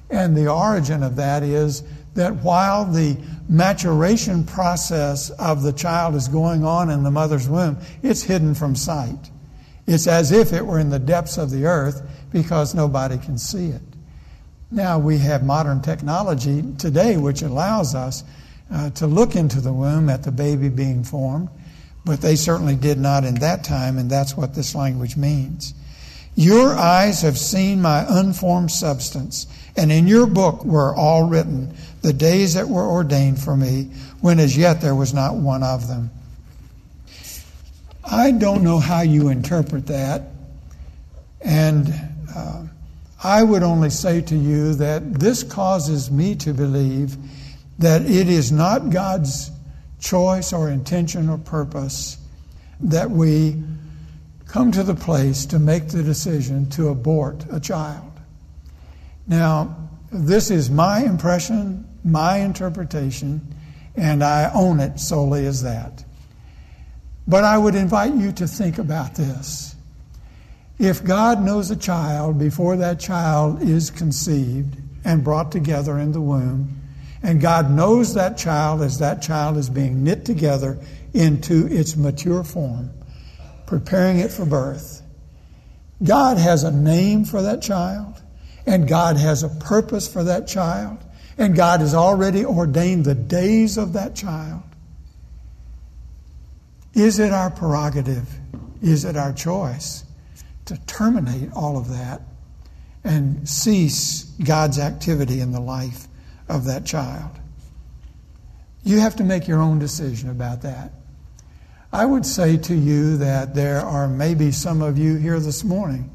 And 0.10 0.36
the 0.36 0.52
origin 0.52 1.04
of 1.04 1.16
that 1.18 1.44
is 1.44 1.84
that 2.16 2.36
while 2.38 2.86
the 2.86 3.18
maturation 3.50 4.46
process 4.46 5.30
of 5.32 5.64
the 5.64 5.74
child 5.74 6.16
is 6.16 6.28
going 6.28 6.64
on 6.64 6.90
in 6.90 7.04
the 7.04 7.12
mother's 7.12 7.50
womb, 7.50 7.78
it's 8.02 8.24
hidden 8.24 8.56
from 8.56 8.76
sight. 8.76 9.30
It's 9.86 10.08
as 10.08 10.32
if 10.32 10.54
it 10.54 10.66
were 10.66 10.80
in 10.80 10.90
the 10.90 11.00
depths 11.00 11.38
of 11.38 11.50
the 11.50 11.66
earth 11.66 12.02
because 12.32 12.74
nobody 12.74 13.18
can 13.18 13.38
see 13.38 13.68
it. 13.68 13.82
Now 14.72 14.98
we 14.98 15.18
have 15.20 15.44
modern 15.44 15.82
technology 15.82 16.64
today 16.78 17.18
which 17.18 17.42
allows 17.42 17.94
us 17.94 18.24
uh, 18.72 18.90
to 18.92 19.08
look 19.08 19.36
into 19.36 19.62
the 19.62 19.74
womb 19.74 20.10
at 20.10 20.24
the 20.24 20.32
baby 20.32 20.70
being 20.70 21.04
formed, 21.04 21.50
but 22.06 22.22
they 22.22 22.36
certainly 22.36 22.76
did 22.76 22.98
not 22.98 23.24
in 23.24 23.36
that 23.36 23.64
time, 23.64 23.98
and 23.98 24.10
that's 24.10 24.36
what 24.36 24.56
this 24.56 24.74
language 24.74 25.16
means. 25.16 25.74
Your 26.36 26.74
eyes 26.74 27.22
have 27.22 27.38
seen 27.38 27.82
my 27.82 28.06
unformed 28.10 28.72
substance, 28.72 29.46
and 29.78 29.92
in 29.92 30.08
your 30.08 30.26
book 30.26 30.66
were 30.66 30.96
all 30.96 31.28
written 31.28 31.76
the 32.04 32.14
days 32.14 32.54
that 32.54 32.68
were 32.70 32.86
ordained 32.86 33.42
for 33.42 33.58
me, 33.58 33.90
when 34.22 34.40
as 34.40 34.56
yet 34.56 34.82
there 34.82 34.94
was 34.94 35.14
not 35.14 35.36
one 35.36 35.64
of 35.64 35.88
them. 35.88 36.12
I 38.04 38.32
don't 38.32 38.64
know 38.64 38.78
how 38.78 39.02
you 39.02 39.30
interpret 39.30 39.88
that, 39.88 40.24
and 41.42 41.92
uh, 42.36 42.64
I 43.24 43.42
would 43.42 43.64
only 43.64 43.90
say 43.90 44.22
to 44.22 44.36
you 44.36 44.76
that 44.76 45.14
this 45.14 45.44
causes 45.44 46.12
me 46.12 46.36
to 46.36 46.54
believe 46.54 47.16
that 47.80 48.02
it 48.02 48.30
is 48.30 48.52
not 48.52 48.90
God's 48.90 49.50
choice 50.00 50.52
or 50.52 50.70
intention 50.70 51.30
or 51.30 51.38
purpose 51.38 52.18
that 52.82 53.10
we 53.10 53.64
come 54.46 54.72
to 54.74 54.84
the 54.84 54.94
place 54.94 55.46
to 55.48 55.58
make 55.58 55.88
the 55.88 56.04
decision 56.04 56.70
to 56.72 56.90
abort 56.90 57.46
a 57.50 57.60
child. 57.60 58.12
Now, 59.26 59.78
this 60.12 60.52
is 60.52 60.70
my 60.70 61.04
impression, 61.04 61.88
my 62.04 62.38
interpretation, 62.38 63.42
and 63.96 64.24
I 64.24 64.52
own 64.54 64.80
it 64.80 65.00
solely 65.00 65.46
as 65.46 65.64
that. 65.64 66.04
But 67.28 67.44
I 67.44 67.58
would 67.58 67.76
invite 67.76 68.14
you 68.14 68.32
to 68.34 68.48
think 68.48 68.78
about 68.78 69.16
this. 69.16 69.76
If 70.80 71.04
God 71.04 71.42
knows 71.42 71.72
a 71.72 71.76
child 71.76 72.38
before 72.38 72.76
that 72.78 73.00
child 73.00 73.62
is 73.62 73.90
conceived 73.90 74.76
and 75.06 75.24
brought 75.24 75.52
together 75.52 75.98
in 76.00 76.12
the 76.12 76.22
womb, 76.22 76.82
and 77.22 77.40
God 77.40 77.72
knows 77.72 78.16
that 78.16 78.38
child 78.38 78.82
as 78.82 79.00
that 79.00 79.22
child 79.22 79.58
is 79.58 79.70
being 79.70 80.04
knit 80.04 80.26
together 80.26 80.78
into 81.14 81.68
its 81.68 81.96
mature 81.96 82.44
form, 82.44 82.92
preparing 83.66 84.20
it 84.20 84.32
for 84.32 84.46
birth. 84.46 85.02
God 86.04 86.38
has 86.38 86.64
a 86.64 86.72
name 86.72 87.24
for 87.24 87.42
that 87.42 87.62
child, 87.62 88.22
and 88.66 88.88
God 88.88 89.16
has 89.16 89.44
a 89.44 89.50
purpose 89.50 90.12
for 90.12 90.24
that 90.26 90.48
child, 90.48 90.98
and 91.38 91.56
God 91.56 91.82
has 91.82 91.94
already 91.94 92.46
ordained 92.46 93.06
the 93.06 93.16
days 93.16 93.78
of 93.78 93.94
that 93.94 94.16
child. 94.16 94.64
Is 96.94 97.20
it 97.20 97.32
our 97.32 97.50
prerogative? 97.50 98.30
Is 98.82 99.06
it 99.06 99.18
our 99.18 99.34
choice 99.34 100.04
to 100.66 100.78
terminate 100.86 101.52
all 101.54 101.78
of 101.78 101.90
that 101.90 102.22
and 103.04 103.48
cease 103.48 104.24
God's 104.44 104.80
activity 104.80 105.40
in 105.40 105.52
the 105.52 105.60
life 105.60 106.08
of 106.48 106.66
that 106.66 106.86
child? 106.86 107.32
You 108.84 109.00
have 109.00 109.16
to 109.16 109.24
make 109.24 109.48
your 109.48 109.62
own 109.62 109.80
decision 109.80 110.30
about 110.30 110.62
that. 110.62 110.92
I 111.92 112.06
would 112.06 112.26
say 112.26 112.58
to 112.58 112.76
you 112.76 113.18
that 113.18 113.56
there 113.56 113.80
are 113.80 114.08
maybe 114.08 114.52
some 114.52 114.82
of 114.82 114.98
you 114.98 115.16
here 115.16 115.40
this 115.40 115.64
morning 115.64 116.12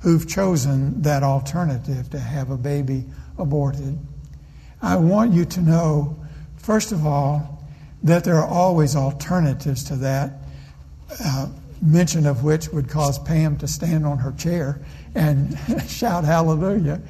who've 0.00 0.28
chosen 0.28 1.02
that 1.02 1.22
alternative 1.22 2.10
to 2.10 2.18
have 2.18 2.50
a 2.50 2.56
baby 2.56 3.04
aborted. 3.38 3.98
I 4.82 4.96
want 4.96 5.32
you 5.32 5.44
to 5.44 5.60
know, 5.60 6.16
first 6.56 6.90
of 6.90 7.06
all, 7.06 7.64
that 8.02 8.24
there 8.24 8.36
are 8.36 8.46
always 8.46 8.96
alternatives 8.96 9.84
to 9.84 9.96
that, 9.96 10.32
uh, 11.24 11.46
mention 11.80 12.26
of 12.26 12.42
which 12.42 12.68
would 12.70 12.88
cause 12.88 13.18
Pam 13.20 13.56
to 13.58 13.68
stand 13.68 14.04
on 14.04 14.18
her 14.18 14.32
chair 14.32 14.80
and 15.14 15.56
shout 15.88 16.24
hallelujah 16.24 17.00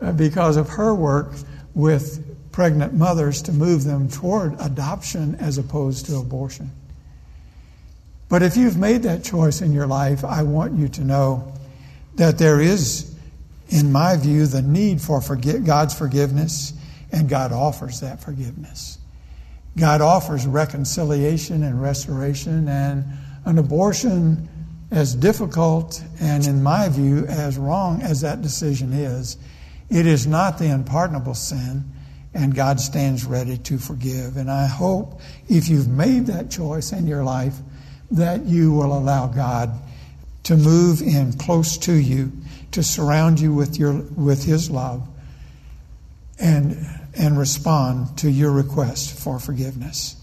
uh, 0.00 0.12
because 0.12 0.56
of 0.56 0.70
her 0.70 0.94
work 0.94 1.34
with 1.74 2.24
pregnant 2.50 2.94
mothers 2.94 3.42
to 3.42 3.52
move 3.52 3.84
them 3.84 4.08
toward 4.08 4.58
adoption 4.60 5.34
as 5.36 5.58
opposed 5.58 6.06
to 6.06 6.16
abortion. 6.16 6.70
But 8.28 8.42
if 8.42 8.56
you've 8.56 8.76
made 8.76 9.04
that 9.04 9.24
choice 9.24 9.60
in 9.60 9.72
your 9.72 9.86
life, 9.86 10.24
I 10.24 10.42
want 10.42 10.74
you 10.74 10.88
to 10.88 11.04
know 11.04 11.52
that 12.16 12.38
there 12.38 12.60
is, 12.60 13.14
in 13.68 13.92
my 13.92 14.16
view, 14.16 14.46
the 14.46 14.60
need 14.60 15.00
for 15.00 15.20
forget 15.20 15.64
God's 15.64 15.96
forgiveness, 15.96 16.72
and 17.12 17.28
God 17.28 17.52
offers 17.52 18.00
that 18.00 18.22
forgiveness. 18.22 18.98
God 19.76 20.00
offers 20.00 20.46
reconciliation 20.46 21.62
and 21.62 21.80
restoration, 21.80 22.68
and 22.68 23.04
an 23.44 23.58
abortion, 23.58 24.48
as 24.90 25.14
difficult 25.14 26.02
and, 26.20 26.46
in 26.46 26.62
my 26.62 26.88
view, 26.88 27.26
as 27.26 27.58
wrong 27.58 28.02
as 28.02 28.22
that 28.22 28.42
decision 28.42 28.92
is, 28.92 29.36
it 29.90 30.06
is 30.06 30.26
not 30.26 30.58
the 30.58 30.66
unpardonable 30.66 31.34
sin, 31.34 31.84
and 32.34 32.54
God 32.54 32.80
stands 32.80 33.24
ready 33.24 33.58
to 33.58 33.78
forgive. 33.78 34.36
And 34.36 34.50
I 34.50 34.66
hope 34.66 35.20
if 35.48 35.68
you've 35.68 35.88
made 35.88 36.26
that 36.26 36.50
choice 36.50 36.92
in 36.92 37.06
your 37.06 37.24
life, 37.24 37.56
that 38.10 38.44
you 38.44 38.72
will 38.72 38.96
allow 38.96 39.26
God 39.26 39.72
to 40.44 40.56
move 40.56 41.02
in 41.02 41.34
close 41.34 41.76
to 41.78 41.92
you, 41.92 42.32
to 42.72 42.82
surround 42.82 43.40
you 43.40 43.52
with, 43.52 43.78
your, 43.78 43.92
with 43.92 44.44
His 44.44 44.70
love, 44.70 45.06
and, 46.38 46.76
and 47.14 47.38
respond 47.38 48.18
to 48.18 48.30
your 48.30 48.52
request 48.52 49.18
for 49.18 49.38
forgiveness. 49.38 50.16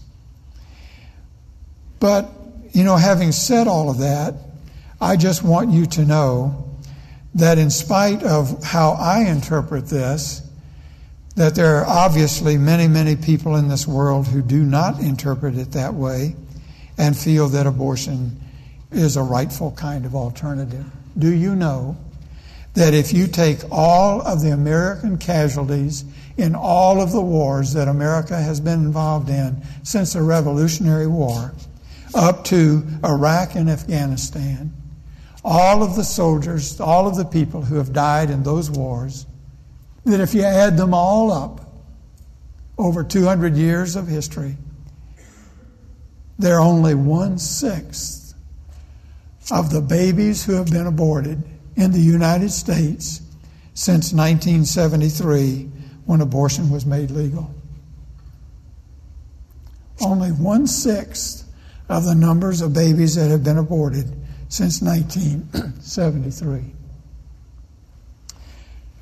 But, 2.00 2.30
you 2.72 2.84
know, 2.84 2.96
having 2.96 3.32
said 3.32 3.68
all 3.68 3.90
of 3.90 3.98
that, 3.98 4.34
I 5.00 5.16
just 5.16 5.42
want 5.42 5.70
you 5.70 5.86
to 5.86 6.04
know 6.04 6.76
that 7.34 7.58
in 7.58 7.70
spite 7.70 8.22
of 8.22 8.64
how 8.64 8.92
I 8.92 9.24
interpret 9.24 9.86
this, 9.86 10.42
that 11.36 11.54
there 11.54 11.76
are 11.76 11.86
obviously 11.86 12.56
many, 12.56 12.88
many 12.88 13.14
people 13.14 13.56
in 13.56 13.68
this 13.68 13.86
world 13.86 14.26
who 14.26 14.40
do 14.40 14.62
not 14.64 15.00
interpret 15.00 15.56
it 15.56 15.72
that 15.72 15.92
way 15.92 16.34
and 16.96 17.16
feel 17.16 17.48
that 17.50 17.66
abortion 17.66 18.40
is 18.90 19.16
a 19.16 19.22
rightful 19.22 19.72
kind 19.72 20.06
of 20.06 20.14
alternative. 20.14 20.84
Do 21.18 21.32
you 21.32 21.54
know 21.54 21.96
that 22.76 22.92
if 22.92 23.10
you 23.10 23.26
take 23.26 23.58
all 23.70 24.20
of 24.20 24.42
the 24.42 24.50
American 24.50 25.16
casualties 25.16 26.04
in 26.36 26.54
all 26.54 27.00
of 27.00 27.10
the 27.10 27.20
wars 27.22 27.72
that 27.72 27.88
America 27.88 28.38
has 28.38 28.60
been 28.60 28.80
involved 28.80 29.30
in 29.30 29.62
since 29.82 30.12
the 30.12 30.20
Revolutionary 30.20 31.06
War, 31.06 31.54
up 32.14 32.44
to 32.44 32.86
Iraq 33.02 33.54
and 33.54 33.70
Afghanistan, 33.70 34.74
all 35.42 35.82
of 35.82 35.96
the 35.96 36.04
soldiers, 36.04 36.78
all 36.78 37.08
of 37.08 37.16
the 37.16 37.24
people 37.24 37.62
who 37.62 37.76
have 37.76 37.94
died 37.94 38.28
in 38.28 38.42
those 38.42 38.70
wars, 38.70 39.24
that 40.04 40.20
if 40.20 40.34
you 40.34 40.42
add 40.42 40.76
them 40.76 40.92
all 40.92 41.32
up 41.32 41.62
over 42.76 43.02
200 43.02 43.56
years 43.56 43.96
of 43.96 44.06
history, 44.06 44.54
they're 46.38 46.60
only 46.60 46.94
one 46.94 47.38
sixth 47.38 48.34
of 49.50 49.72
the 49.72 49.80
babies 49.80 50.44
who 50.44 50.52
have 50.52 50.70
been 50.70 50.86
aborted 50.86 51.42
in 51.76 51.92
the 51.92 52.00
United 52.00 52.50
States 52.50 53.20
since 53.74 54.12
1973 54.12 55.70
when 56.06 56.20
abortion 56.20 56.70
was 56.70 56.86
made 56.86 57.10
legal. 57.10 57.54
Only 60.00 60.30
one 60.30 60.66
sixth 60.66 61.44
of 61.88 62.04
the 62.04 62.14
numbers 62.14 62.60
of 62.60 62.72
babies 62.72 63.14
that 63.16 63.30
have 63.30 63.44
been 63.44 63.58
aborted 63.58 64.10
since 64.48 64.80
1973. 64.82 66.72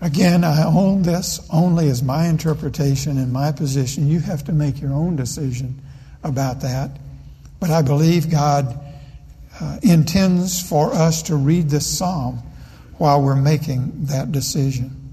Again, 0.01 0.45
I 0.45 0.65
own 0.65 1.03
this 1.03 1.41
only 1.51 1.89
as 1.89 2.03
my 2.03 2.27
interpretation 2.27 3.17
and 3.17 3.33
my 3.33 3.53
position. 3.53 4.09
You 4.09 4.21
have 4.21 4.45
to 4.45 4.53
make 4.53 4.81
your 4.81 4.93
own 4.93 5.17
decision 5.17 5.81
about 6.23 6.61
that. 6.61 6.99
But 7.59 7.71
I 7.71 7.83
believe 7.83 8.31
God 8.31 8.79
uh, 9.61 9.79
intends 9.83 10.61
for 10.61 10.93
us 10.93 11.23
to 11.25 11.37
read 11.37 11.71
this 11.71 11.87
psalm 11.87 12.43
while 12.99 13.23
we're 13.23 13.35
making 13.35 14.07
that 14.07 14.33
decision. 14.33 15.05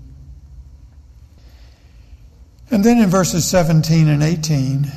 And 2.69 2.83
then 2.83 2.99
in 2.99 3.09
verses 3.09 3.45
17 3.45 4.07
and 4.07 4.23
18, 4.23 4.87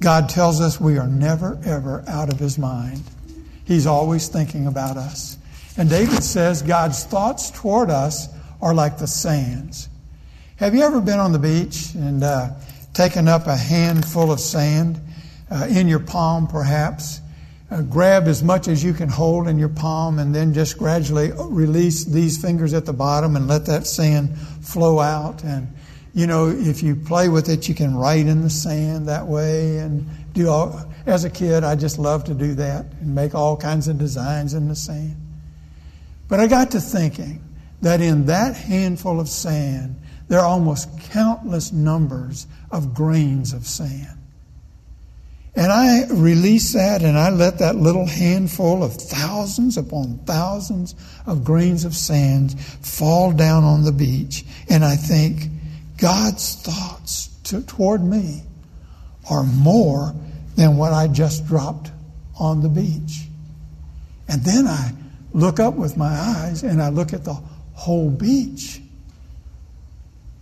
God 0.00 0.28
tells 0.28 0.60
us 0.60 0.80
we 0.80 0.96
are 0.98 1.06
never, 1.06 1.58
ever 1.64 2.02
out 2.08 2.32
of 2.32 2.38
his 2.38 2.58
mind. 2.58 3.02
He's 3.64 3.86
always 3.86 4.28
thinking 4.28 4.66
about 4.66 4.96
us. 4.96 5.36
And 5.76 5.90
David 5.90 6.24
says 6.24 6.62
God's 6.62 7.04
thoughts 7.04 7.50
toward 7.50 7.90
us 7.90 8.28
are 8.62 8.74
like 8.74 8.98
the 8.98 9.06
sands. 9.06 9.88
Have 10.56 10.74
you 10.74 10.82
ever 10.82 11.00
been 11.00 11.18
on 11.18 11.32
the 11.32 11.38
beach 11.38 11.94
and 11.94 12.24
uh, 12.24 12.50
taken 12.94 13.28
up 13.28 13.46
a 13.46 13.56
handful 13.56 14.32
of 14.32 14.40
sand 14.40 15.00
uh, 15.50 15.68
in 15.70 15.86
your 15.86 16.00
palm, 16.00 16.46
perhaps? 16.46 17.20
Uh, 17.70 17.82
grab 17.82 18.26
as 18.26 18.42
much 18.42 18.66
as 18.66 18.82
you 18.82 18.94
can 18.94 19.10
hold 19.10 19.46
in 19.46 19.58
your 19.58 19.68
palm 19.68 20.18
and 20.18 20.34
then 20.34 20.54
just 20.54 20.78
gradually 20.78 21.30
release 21.36 22.04
these 22.06 22.40
fingers 22.40 22.72
at 22.72 22.86
the 22.86 22.92
bottom 22.94 23.36
and 23.36 23.46
let 23.46 23.66
that 23.66 23.86
sand 23.86 24.38
flow 24.62 25.00
out. 25.00 25.44
And, 25.44 25.68
you 26.14 26.26
know, 26.26 26.48
if 26.48 26.82
you 26.82 26.96
play 26.96 27.28
with 27.28 27.50
it, 27.50 27.68
you 27.68 27.74
can 27.74 27.94
write 27.94 28.26
in 28.26 28.40
the 28.40 28.48
sand 28.48 29.08
that 29.08 29.26
way 29.26 29.76
and 29.78 30.06
do 30.32 30.48
all. 30.48 30.90
As 31.04 31.24
a 31.24 31.30
kid, 31.30 31.62
I 31.62 31.74
just 31.74 31.98
loved 31.98 32.26
to 32.26 32.34
do 32.34 32.54
that 32.54 32.86
and 33.00 33.14
make 33.14 33.34
all 33.34 33.56
kinds 33.56 33.86
of 33.86 33.98
designs 33.98 34.54
in 34.54 34.68
the 34.68 34.76
sand. 34.76 35.16
But 36.26 36.40
I 36.40 36.46
got 36.46 36.70
to 36.70 36.80
thinking 36.80 37.42
that 37.82 38.00
in 38.00 38.26
that 38.26 38.56
handful 38.56 39.20
of 39.20 39.28
sand, 39.28 39.96
there 40.28 40.40
are 40.40 40.46
almost 40.46 40.88
countless 41.10 41.72
numbers 41.72 42.46
of 42.70 42.94
grains 42.94 43.52
of 43.52 43.66
sand. 43.66 44.17
And 45.58 45.72
I 45.72 46.06
release 46.06 46.74
that 46.74 47.02
and 47.02 47.18
I 47.18 47.30
let 47.30 47.58
that 47.58 47.74
little 47.74 48.06
handful 48.06 48.84
of 48.84 48.94
thousands 48.94 49.76
upon 49.76 50.18
thousands 50.18 50.94
of 51.26 51.42
grains 51.42 51.84
of 51.84 51.96
sand 51.96 52.56
fall 52.60 53.32
down 53.32 53.64
on 53.64 53.82
the 53.82 53.90
beach. 53.90 54.44
And 54.70 54.84
I 54.84 54.94
think 54.94 55.50
God's 55.96 56.54
thoughts 56.62 57.26
to, 57.46 57.60
toward 57.62 58.04
me 58.04 58.44
are 59.28 59.42
more 59.42 60.14
than 60.54 60.76
what 60.76 60.92
I 60.92 61.08
just 61.08 61.44
dropped 61.48 61.90
on 62.38 62.62
the 62.62 62.68
beach. 62.68 63.24
And 64.28 64.40
then 64.44 64.68
I 64.68 64.92
look 65.32 65.58
up 65.58 65.74
with 65.74 65.96
my 65.96 66.06
eyes 66.06 66.62
and 66.62 66.80
I 66.80 66.90
look 66.90 67.12
at 67.12 67.24
the 67.24 67.34
whole 67.74 68.10
beach. 68.10 68.80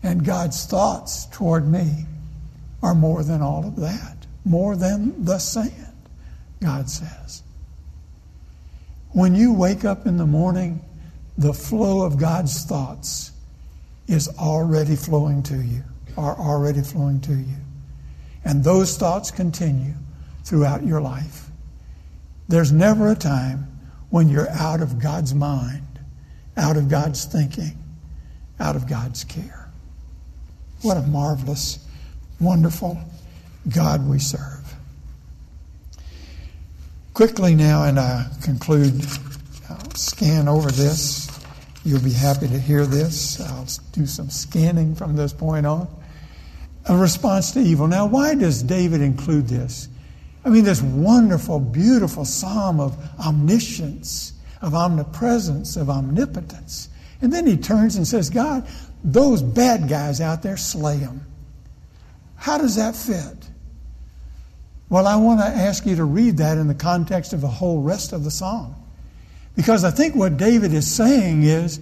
And 0.02 0.26
God's 0.26 0.66
thoughts 0.66 1.24
toward 1.32 1.66
me 1.66 2.04
are 2.82 2.94
more 2.94 3.22
than 3.22 3.40
all 3.40 3.66
of 3.66 3.76
that 3.76 4.15
more 4.46 4.76
than 4.76 5.24
the 5.24 5.38
sand, 5.38 5.92
God 6.62 6.88
says. 6.88 7.42
When 9.10 9.34
you 9.34 9.52
wake 9.52 9.84
up 9.84 10.06
in 10.06 10.16
the 10.16 10.26
morning, 10.26 10.80
the 11.36 11.52
flow 11.52 12.02
of 12.02 12.16
God's 12.16 12.64
thoughts 12.64 13.32
is 14.06 14.28
already 14.38 14.94
flowing 14.94 15.42
to 15.44 15.56
you, 15.56 15.82
are 16.16 16.36
already 16.38 16.80
flowing 16.80 17.20
to 17.22 17.34
you. 17.34 17.56
And 18.44 18.62
those 18.62 18.96
thoughts 18.96 19.32
continue 19.32 19.94
throughout 20.44 20.84
your 20.84 21.00
life. 21.00 21.50
There's 22.48 22.70
never 22.70 23.10
a 23.10 23.16
time 23.16 23.66
when 24.10 24.28
you're 24.28 24.48
out 24.50 24.80
of 24.80 25.00
God's 25.02 25.34
mind, 25.34 25.98
out 26.56 26.76
of 26.76 26.88
God's 26.88 27.24
thinking, 27.24 27.76
out 28.60 28.76
of 28.76 28.88
God's 28.88 29.24
care. 29.24 29.68
What 30.82 30.96
a 30.96 31.02
marvelous, 31.02 31.84
wonderful 32.38 32.96
God 33.68 34.08
we 34.08 34.18
serve. 34.18 34.74
Quickly 37.14 37.54
now, 37.54 37.84
and 37.84 37.98
I 37.98 38.26
conclude, 38.42 39.04
I'll 39.70 39.94
scan 39.94 40.48
over 40.48 40.70
this. 40.70 41.30
You'll 41.84 42.02
be 42.02 42.12
happy 42.12 42.48
to 42.48 42.58
hear 42.58 42.84
this. 42.84 43.40
I'll 43.40 43.66
do 43.92 44.06
some 44.06 44.28
scanning 44.28 44.94
from 44.94 45.16
this 45.16 45.32
point 45.32 45.66
on. 45.66 45.88
A 46.88 46.96
response 46.96 47.52
to 47.52 47.60
evil. 47.60 47.86
Now, 47.88 48.06
why 48.06 48.34
does 48.34 48.62
David 48.62 49.00
include 49.00 49.48
this? 49.48 49.88
I 50.44 50.50
mean, 50.50 50.64
this 50.64 50.82
wonderful, 50.82 51.58
beautiful 51.58 52.24
psalm 52.24 52.78
of 52.80 52.96
omniscience, 53.18 54.32
of 54.62 54.74
omnipresence, 54.74 55.76
of 55.76 55.90
omnipotence. 55.90 56.88
And 57.20 57.32
then 57.32 57.46
he 57.46 57.56
turns 57.56 57.96
and 57.96 58.06
says, 58.06 58.30
God, 58.30 58.68
those 59.02 59.42
bad 59.42 59.88
guys 59.88 60.20
out 60.20 60.42
there, 60.42 60.56
slay 60.56 60.98
them. 60.98 61.26
How 62.36 62.58
does 62.58 62.76
that 62.76 62.94
fit? 62.94 63.45
Well, 64.88 65.06
I 65.06 65.16
want 65.16 65.40
to 65.40 65.46
ask 65.46 65.84
you 65.84 65.96
to 65.96 66.04
read 66.04 66.36
that 66.38 66.58
in 66.58 66.68
the 66.68 66.74
context 66.74 67.32
of 67.32 67.40
the 67.40 67.48
whole 67.48 67.82
rest 67.82 68.12
of 68.12 68.24
the 68.24 68.30
psalm. 68.30 68.74
Because 69.56 69.84
I 69.84 69.90
think 69.90 70.14
what 70.14 70.36
David 70.36 70.72
is 70.72 70.90
saying 70.90 71.42
is 71.42 71.80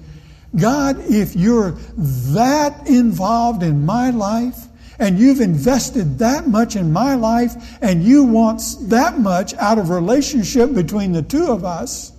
God, 0.56 1.00
if 1.10 1.34
you're 1.34 1.72
that 1.98 2.86
involved 2.86 3.62
in 3.62 3.84
my 3.84 4.10
life, 4.10 4.56
and 4.98 5.18
you've 5.18 5.40
invested 5.40 6.20
that 6.20 6.46
much 6.46 6.76
in 6.76 6.92
my 6.92 7.16
life, 7.16 7.54
and 7.82 8.04
you 8.04 8.22
want 8.22 8.62
that 8.82 9.18
much 9.18 9.52
out 9.54 9.78
of 9.78 9.90
relationship 9.90 10.72
between 10.72 11.12
the 11.12 11.22
two 11.22 11.46
of 11.46 11.64
us, 11.64 12.12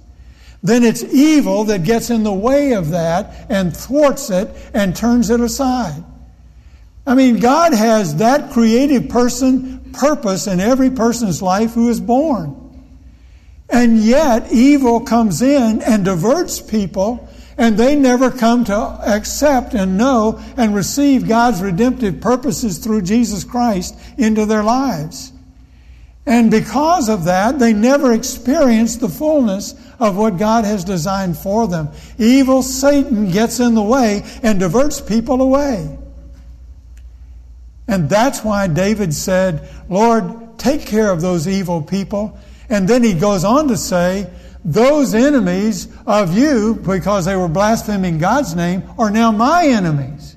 then 0.62 0.84
it's 0.84 1.04
evil 1.04 1.64
that 1.66 1.84
gets 1.84 2.10
in 2.10 2.24
the 2.24 2.34
way 2.34 2.74
of 2.74 2.90
that 2.90 3.46
and 3.50 3.76
thwarts 3.76 4.30
it 4.30 4.50
and 4.74 4.96
turns 4.96 5.30
it 5.30 5.40
aside. 5.40 6.04
I 7.08 7.14
mean, 7.14 7.40
God 7.40 7.74
has 7.74 8.16
that 8.16 8.52
creative 8.52 9.10
person 9.10 9.75
purpose 9.98 10.48
in 10.48 10.60
every 10.60 10.90
person's 10.90 11.42
life 11.42 11.74
who 11.74 11.90
is 11.90 12.00
born. 12.00 12.62
And 13.70 13.98
yet, 14.00 14.52
evil 14.52 15.02
comes 15.02 15.42
in 15.42 15.82
and 15.82 16.06
diverts 16.06 16.62
people, 16.62 17.28
and 17.58 17.78
they 17.78 17.96
never 17.96 18.30
come 18.30 18.64
to 18.66 18.76
accept 18.76 19.74
and 19.74 19.98
know 19.98 20.40
and 20.56 20.76
receive 20.76 21.28
God's 21.28 21.62
redemptive 21.62 22.22
purposes 22.22 22.78
through 22.78 23.02
Jesus 23.02 23.44
Christ 23.44 23.98
into 24.18 24.46
their 24.46 24.64
lives. 24.64 25.32
And 26.28 26.50
because 26.50 27.08
of 27.08 27.26
that, 27.26 27.60
they 27.60 27.74
never 27.74 28.14
experience 28.14 28.98
the 28.98 29.10
fullness 29.10 29.76
of 30.00 30.18
what 30.18 30.38
God 30.38 30.66
has 30.66 30.84
designed 30.84 31.38
for 31.38 31.68
them. 31.68 31.90
Evil 32.18 32.64
Satan 32.64 33.32
gets 33.32 33.60
in 33.60 33.76
the 33.76 33.84
way 33.84 34.24
and 34.42 34.60
diverts 34.60 35.02
people 35.02 35.42
away. 35.42 35.98
And 37.88 38.10
that's 38.10 38.44
why 38.44 38.68
David 38.68 39.14
said, 39.14 39.70
Lord, 39.90 40.58
take 40.58 40.86
care 40.86 41.12
of 41.12 41.22
those 41.22 41.48
evil 41.48 41.82
people. 41.82 42.38
And 42.70 42.88
then 42.88 43.04
he 43.04 43.14
goes 43.14 43.44
on 43.44 43.68
to 43.68 43.78
say, 43.78 44.30
those 44.64 45.14
enemies 45.14 45.88
of 46.08 46.36
you, 46.36 46.76
because 46.76 47.26
they 47.26 47.36
were 47.36 47.48
blaspheming 47.48 48.18
God's 48.18 48.56
name, 48.56 48.84
are 48.98 49.12
now 49.12 49.32
my 49.32 49.68
enemies. 49.68 50.36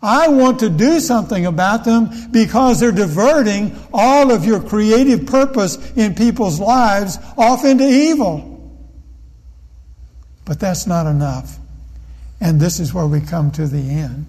I 0.00 0.28
want 0.28 0.60
to 0.60 0.68
do 0.68 1.00
something 1.00 1.46
about 1.46 1.84
them 1.84 2.10
because 2.30 2.78
they're 2.78 2.92
diverting 2.92 3.76
all 3.92 4.30
of 4.30 4.44
your 4.44 4.60
creative 4.60 5.26
purpose 5.26 5.76
in 5.96 6.14
people's 6.14 6.60
lives 6.60 7.18
off 7.36 7.64
into 7.64 7.88
evil. 7.88 8.50
But 10.44 10.60
that's 10.60 10.86
not 10.86 11.06
enough. 11.06 11.58
And 12.40 12.60
this 12.60 12.78
is 12.78 12.92
where 12.92 13.06
we 13.06 13.22
come 13.22 13.50
to 13.52 13.66
the 13.66 13.78
end 13.78 14.26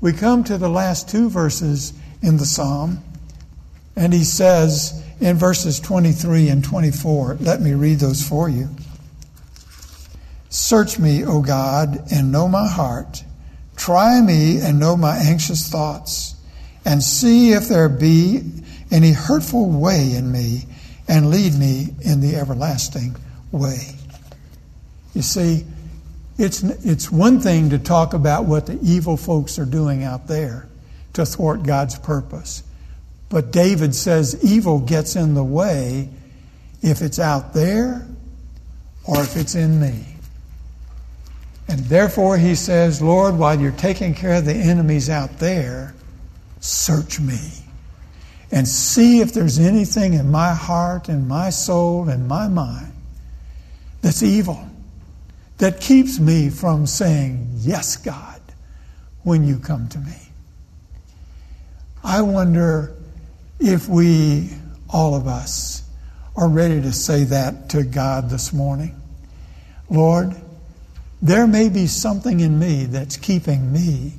we 0.00 0.12
come 0.12 0.44
to 0.44 0.56
the 0.58 0.68
last 0.68 1.08
two 1.08 1.28
verses 1.28 1.92
in 2.22 2.36
the 2.36 2.46
psalm, 2.46 3.02
and 3.96 4.12
he 4.12 4.24
says 4.24 5.04
in 5.20 5.36
verses 5.36 5.80
23 5.80 6.48
and 6.48 6.64
24, 6.64 7.36
let 7.40 7.60
me 7.60 7.74
read 7.74 7.98
those 7.98 8.26
for 8.26 8.48
you. 8.48 8.68
Search 10.48 10.98
me, 10.98 11.24
O 11.24 11.42
God, 11.42 12.10
and 12.10 12.32
know 12.32 12.48
my 12.48 12.66
heart. 12.66 13.24
Try 13.76 14.20
me 14.20 14.58
and 14.58 14.80
know 14.80 14.96
my 14.96 15.16
anxious 15.16 15.68
thoughts, 15.68 16.34
and 16.84 17.02
see 17.02 17.52
if 17.52 17.68
there 17.68 17.88
be 17.88 18.42
any 18.90 19.12
hurtful 19.12 19.70
way 19.70 20.12
in 20.12 20.32
me, 20.32 20.64
and 21.06 21.30
lead 21.30 21.54
me 21.54 21.88
in 22.00 22.20
the 22.20 22.36
everlasting 22.36 23.16
way. 23.52 23.94
You 25.14 25.22
see, 25.22 25.64
it's, 26.40 26.62
it's 26.62 27.10
one 27.10 27.40
thing 27.40 27.70
to 27.70 27.78
talk 27.78 28.14
about 28.14 28.46
what 28.46 28.64
the 28.64 28.78
evil 28.82 29.18
folks 29.18 29.58
are 29.58 29.66
doing 29.66 30.04
out 30.04 30.26
there 30.26 30.66
to 31.12 31.26
thwart 31.26 31.64
God's 31.64 31.98
purpose. 31.98 32.62
But 33.28 33.52
David 33.52 33.94
says 33.94 34.42
evil 34.42 34.80
gets 34.80 35.16
in 35.16 35.34
the 35.34 35.44
way 35.44 36.08
if 36.80 37.02
it's 37.02 37.18
out 37.18 37.52
there 37.52 38.06
or 39.04 39.20
if 39.20 39.36
it's 39.36 39.54
in 39.54 39.78
me. 39.80 40.06
And 41.68 41.80
therefore, 41.80 42.38
he 42.38 42.54
says, 42.54 43.02
Lord, 43.02 43.36
while 43.36 43.60
you're 43.60 43.70
taking 43.72 44.14
care 44.14 44.36
of 44.36 44.46
the 44.46 44.54
enemies 44.54 45.10
out 45.10 45.38
there, 45.38 45.94
search 46.60 47.20
me 47.20 47.38
and 48.50 48.66
see 48.66 49.20
if 49.20 49.34
there's 49.34 49.58
anything 49.58 50.14
in 50.14 50.30
my 50.30 50.54
heart 50.54 51.08
and 51.08 51.28
my 51.28 51.50
soul 51.50 52.08
and 52.08 52.26
my 52.26 52.48
mind 52.48 52.92
that's 54.00 54.22
evil 54.22 54.69
that 55.60 55.78
keeps 55.78 56.18
me 56.18 56.48
from 56.48 56.86
saying, 56.86 57.46
Yes, 57.58 57.98
God, 57.98 58.40
when 59.22 59.46
you 59.46 59.58
come 59.58 59.88
to 59.90 59.98
me. 59.98 60.16
I 62.02 62.22
wonder 62.22 62.96
if 63.58 63.86
we, 63.86 64.48
all 64.88 65.14
of 65.14 65.26
us, 65.26 65.82
are 66.34 66.48
ready 66.48 66.80
to 66.80 66.92
say 66.92 67.24
that 67.24 67.68
to 67.70 67.82
God 67.82 68.30
this 68.30 68.54
morning. 68.54 68.98
Lord, 69.90 70.34
there 71.20 71.46
may 71.46 71.68
be 71.68 71.86
something 71.86 72.40
in 72.40 72.58
me 72.58 72.86
that's 72.86 73.18
keeping 73.18 73.70
me 73.70 74.14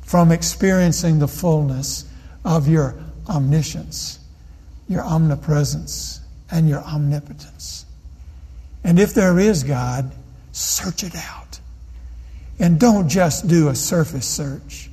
from 0.00 0.32
experiencing 0.32 1.18
the 1.18 1.28
fullness 1.28 2.10
of 2.42 2.68
your 2.68 2.96
omniscience, 3.28 4.18
your 4.88 5.02
omnipresence, 5.02 6.20
and 6.50 6.70
your 6.70 6.80
omnipotence. 6.80 7.84
And 8.82 8.98
if 8.98 9.12
there 9.12 9.38
is, 9.38 9.62
God, 9.62 10.10
Search 10.60 11.04
it 11.04 11.16
out. 11.16 11.58
And 12.58 12.78
don't 12.78 13.08
just 13.08 13.48
do 13.48 13.68
a 13.68 13.74
surface 13.74 14.26
search, 14.26 14.90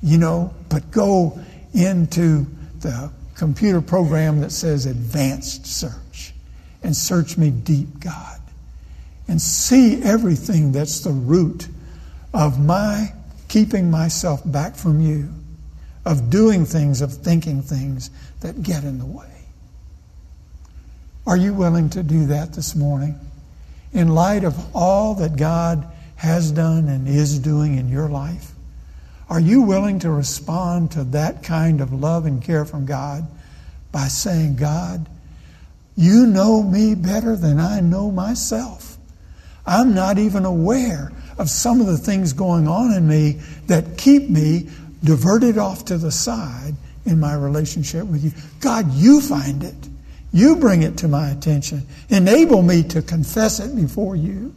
you 0.00 0.16
know, 0.16 0.54
but 0.68 0.92
go 0.92 1.40
into 1.74 2.46
the 2.78 3.10
computer 3.34 3.80
program 3.80 4.40
that 4.42 4.52
says 4.52 4.86
advanced 4.86 5.66
search 5.66 6.32
and 6.84 6.96
search 6.96 7.36
me 7.36 7.50
deep, 7.50 7.98
God. 7.98 8.40
And 9.26 9.42
see 9.42 10.00
everything 10.04 10.70
that's 10.70 11.00
the 11.00 11.10
root 11.10 11.66
of 12.32 12.64
my 12.64 13.12
keeping 13.48 13.90
myself 13.90 14.40
back 14.44 14.76
from 14.76 15.00
you, 15.00 15.28
of 16.04 16.30
doing 16.30 16.64
things, 16.64 17.00
of 17.00 17.12
thinking 17.12 17.60
things 17.60 18.10
that 18.40 18.62
get 18.62 18.84
in 18.84 18.98
the 18.98 19.06
way. 19.06 19.26
Are 21.26 21.36
you 21.36 21.54
willing 21.54 21.90
to 21.90 22.04
do 22.04 22.26
that 22.26 22.52
this 22.52 22.76
morning? 22.76 23.18
In 23.96 24.08
light 24.08 24.44
of 24.44 24.76
all 24.76 25.14
that 25.14 25.36
God 25.36 25.90
has 26.16 26.52
done 26.52 26.86
and 26.88 27.08
is 27.08 27.38
doing 27.38 27.78
in 27.78 27.88
your 27.88 28.10
life? 28.10 28.52
Are 29.30 29.40
you 29.40 29.62
willing 29.62 30.00
to 30.00 30.10
respond 30.10 30.90
to 30.92 31.04
that 31.04 31.42
kind 31.42 31.80
of 31.80 31.94
love 31.94 32.26
and 32.26 32.42
care 32.42 32.66
from 32.66 32.84
God 32.84 33.26
by 33.92 34.08
saying, 34.08 34.56
God, 34.56 35.08
you 35.96 36.26
know 36.26 36.62
me 36.62 36.94
better 36.94 37.36
than 37.36 37.58
I 37.58 37.80
know 37.80 38.10
myself. 38.10 38.98
I'm 39.66 39.94
not 39.94 40.18
even 40.18 40.44
aware 40.44 41.10
of 41.38 41.48
some 41.48 41.80
of 41.80 41.86
the 41.86 41.96
things 41.96 42.34
going 42.34 42.68
on 42.68 42.92
in 42.92 43.08
me 43.08 43.40
that 43.66 43.96
keep 43.96 44.28
me 44.28 44.68
diverted 45.02 45.56
off 45.56 45.86
to 45.86 45.96
the 45.96 46.12
side 46.12 46.74
in 47.06 47.18
my 47.18 47.34
relationship 47.34 48.04
with 48.06 48.22
you. 48.22 48.32
God, 48.60 48.92
you 48.92 49.22
find 49.22 49.64
it. 49.64 49.88
You 50.32 50.56
bring 50.56 50.82
it 50.82 50.98
to 50.98 51.08
my 51.08 51.30
attention. 51.30 51.86
Enable 52.08 52.62
me 52.62 52.82
to 52.84 53.02
confess 53.02 53.60
it 53.60 53.74
before 53.74 54.16
you 54.16 54.54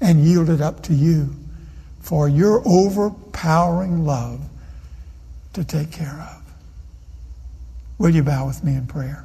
and 0.00 0.24
yield 0.24 0.48
it 0.48 0.60
up 0.60 0.82
to 0.84 0.94
you 0.94 1.34
for 2.00 2.28
your 2.28 2.62
overpowering 2.66 4.04
love 4.04 4.40
to 5.54 5.64
take 5.64 5.92
care 5.92 6.28
of. 6.30 6.42
Will 7.98 8.10
you 8.10 8.22
bow 8.22 8.46
with 8.46 8.64
me 8.64 8.74
in 8.74 8.86
prayer? 8.86 9.24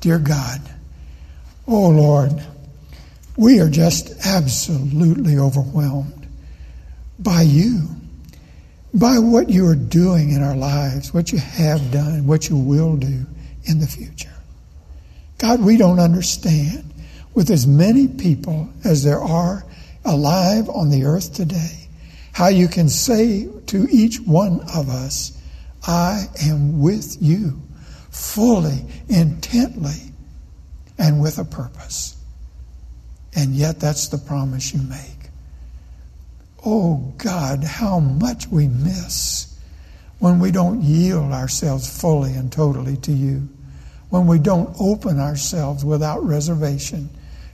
Dear 0.00 0.18
God, 0.18 0.60
oh 1.66 1.88
Lord, 1.88 2.32
we 3.36 3.60
are 3.60 3.70
just 3.70 4.10
absolutely 4.26 5.38
overwhelmed 5.38 6.26
by 7.18 7.42
you, 7.42 7.88
by 8.92 9.18
what 9.18 9.48
you 9.48 9.66
are 9.66 9.76
doing 9.76 10.30
in 10.30 10.42
our 10.42 10.56
lives, 10.56 11.14
what 11.14 11.32
you 11.32 11.38
have 11.38 11.92
done, 11.92 12.26
what 12.26 12.48
you 12.48 12.56
will 12.56 12.96
do 12.96 13.26
in 13.64 13.78
the 13.78 13.86
future. 13.86 14.34
God, 15.38 15.62
we 15.62 15.76
don't 15.76 16.00
understand 16.00 16.92
with 17.34 17.50
as 17.50 17.66
many 17.66 18.08
people 18.08 18.68
as 18.84 19.04
there 19.04 19.20
are 19.20 19.64
alive 20.04 20.68
on 20.68 20.90
the 20.90 21.04
earth 21.04 21.34
today 21.34 21.80
how 22.32 22.48
you 22.48 22.68
can 22.68 22.88
say 22.88 23.48
to 23.66 23.86
each 23.90 24.18
one 24.20 24.60
of 24.74 24.88
us, 24.88 25.36
I 25.86 26.24
am 26.42 26.80
with 26.80 27.16
you 27.20 27.60
fully, 28.10 28.84
intently, 29.08 30.12
and 30.98 31.20
with 31.20 31.38
a 31.38 31.44
purpose. 31.44 32.16
And 33.34 33.54
yet, 33.54 33.78
that's 33.80 34.08
the 34.08 34.18
promise 34.18 34.72
you 34.72 34.80
make. 34.80 35.19
Oh 36.64 37.14
God, 37.18 37.64
how 37.64 38.00
much 38.00 38.48
we 38.48 38.68
miss 38.68 39.58
when 40.18 40.38
we 40.38 40.50
don't 40.50 40.82
yield 40.82 41.32
ourselves 41.32 42.00
fully 42.00 42.34
and 42.34 42.52
totally 42.52 42.96
to 42.98 43.12
you, 43.12 43.48
when 44.10 44.26
we 44.26 44.38
don't 44.38 44.74
open 44.78 45.18
ourselves 45.18 45.84
without 45.84 46.22
reservation 46.22 47.08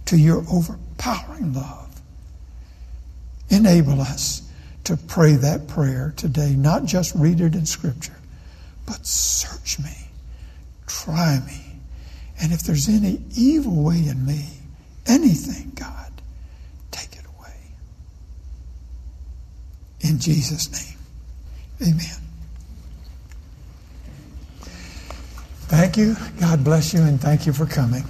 to 0.07 0.17
your 0.17 0.45
overpowering 0.51 1.53
love. 1.55 2.01
Enable 3.51 4.01
us 4.01 4.43
to 4.85 4.97
pray 4.97 5.35
that 5.35 5.69
prayer 5.69 6.13
today, 6.17 6.55
not 6.57 6.85
just 6.85 7.15
read 7.15 7.41
it 7.41 7.55
in 7.55 7.67
Scripture, 7.67 8.17
but 8.85 9.07
search 9.07 9.79
me, 9.79 10.11
try 10.87 11.41
me, 11.47 11.81
and 12.41 12.53
if 12.53 12.63
there's 12.63 12.89
any 12.89 13.21
evil 13.37 13.83
way 13.85 14.07
in 14.07 14.27
me, 14.27 14.47
anything, 15.07 15.73
God, 15.75 16.11
take 16.91 17.13
it 17.13 17.25
away. 17.39 17.55
In 20.09 20.21
Jesus' 20.21 20.71
name, 20.71 21.91
amen. 21.91 22.23
Thank 25.69 25.97
you. 25.97 26.15
God 26.39 26.63
bless 26.63 26.95
you, 26.95 27.03
and 27.03 27.21
thank 27.21 27.45
you 27.45 27.53
for 27.53 27.67
coming. 27.67 28.05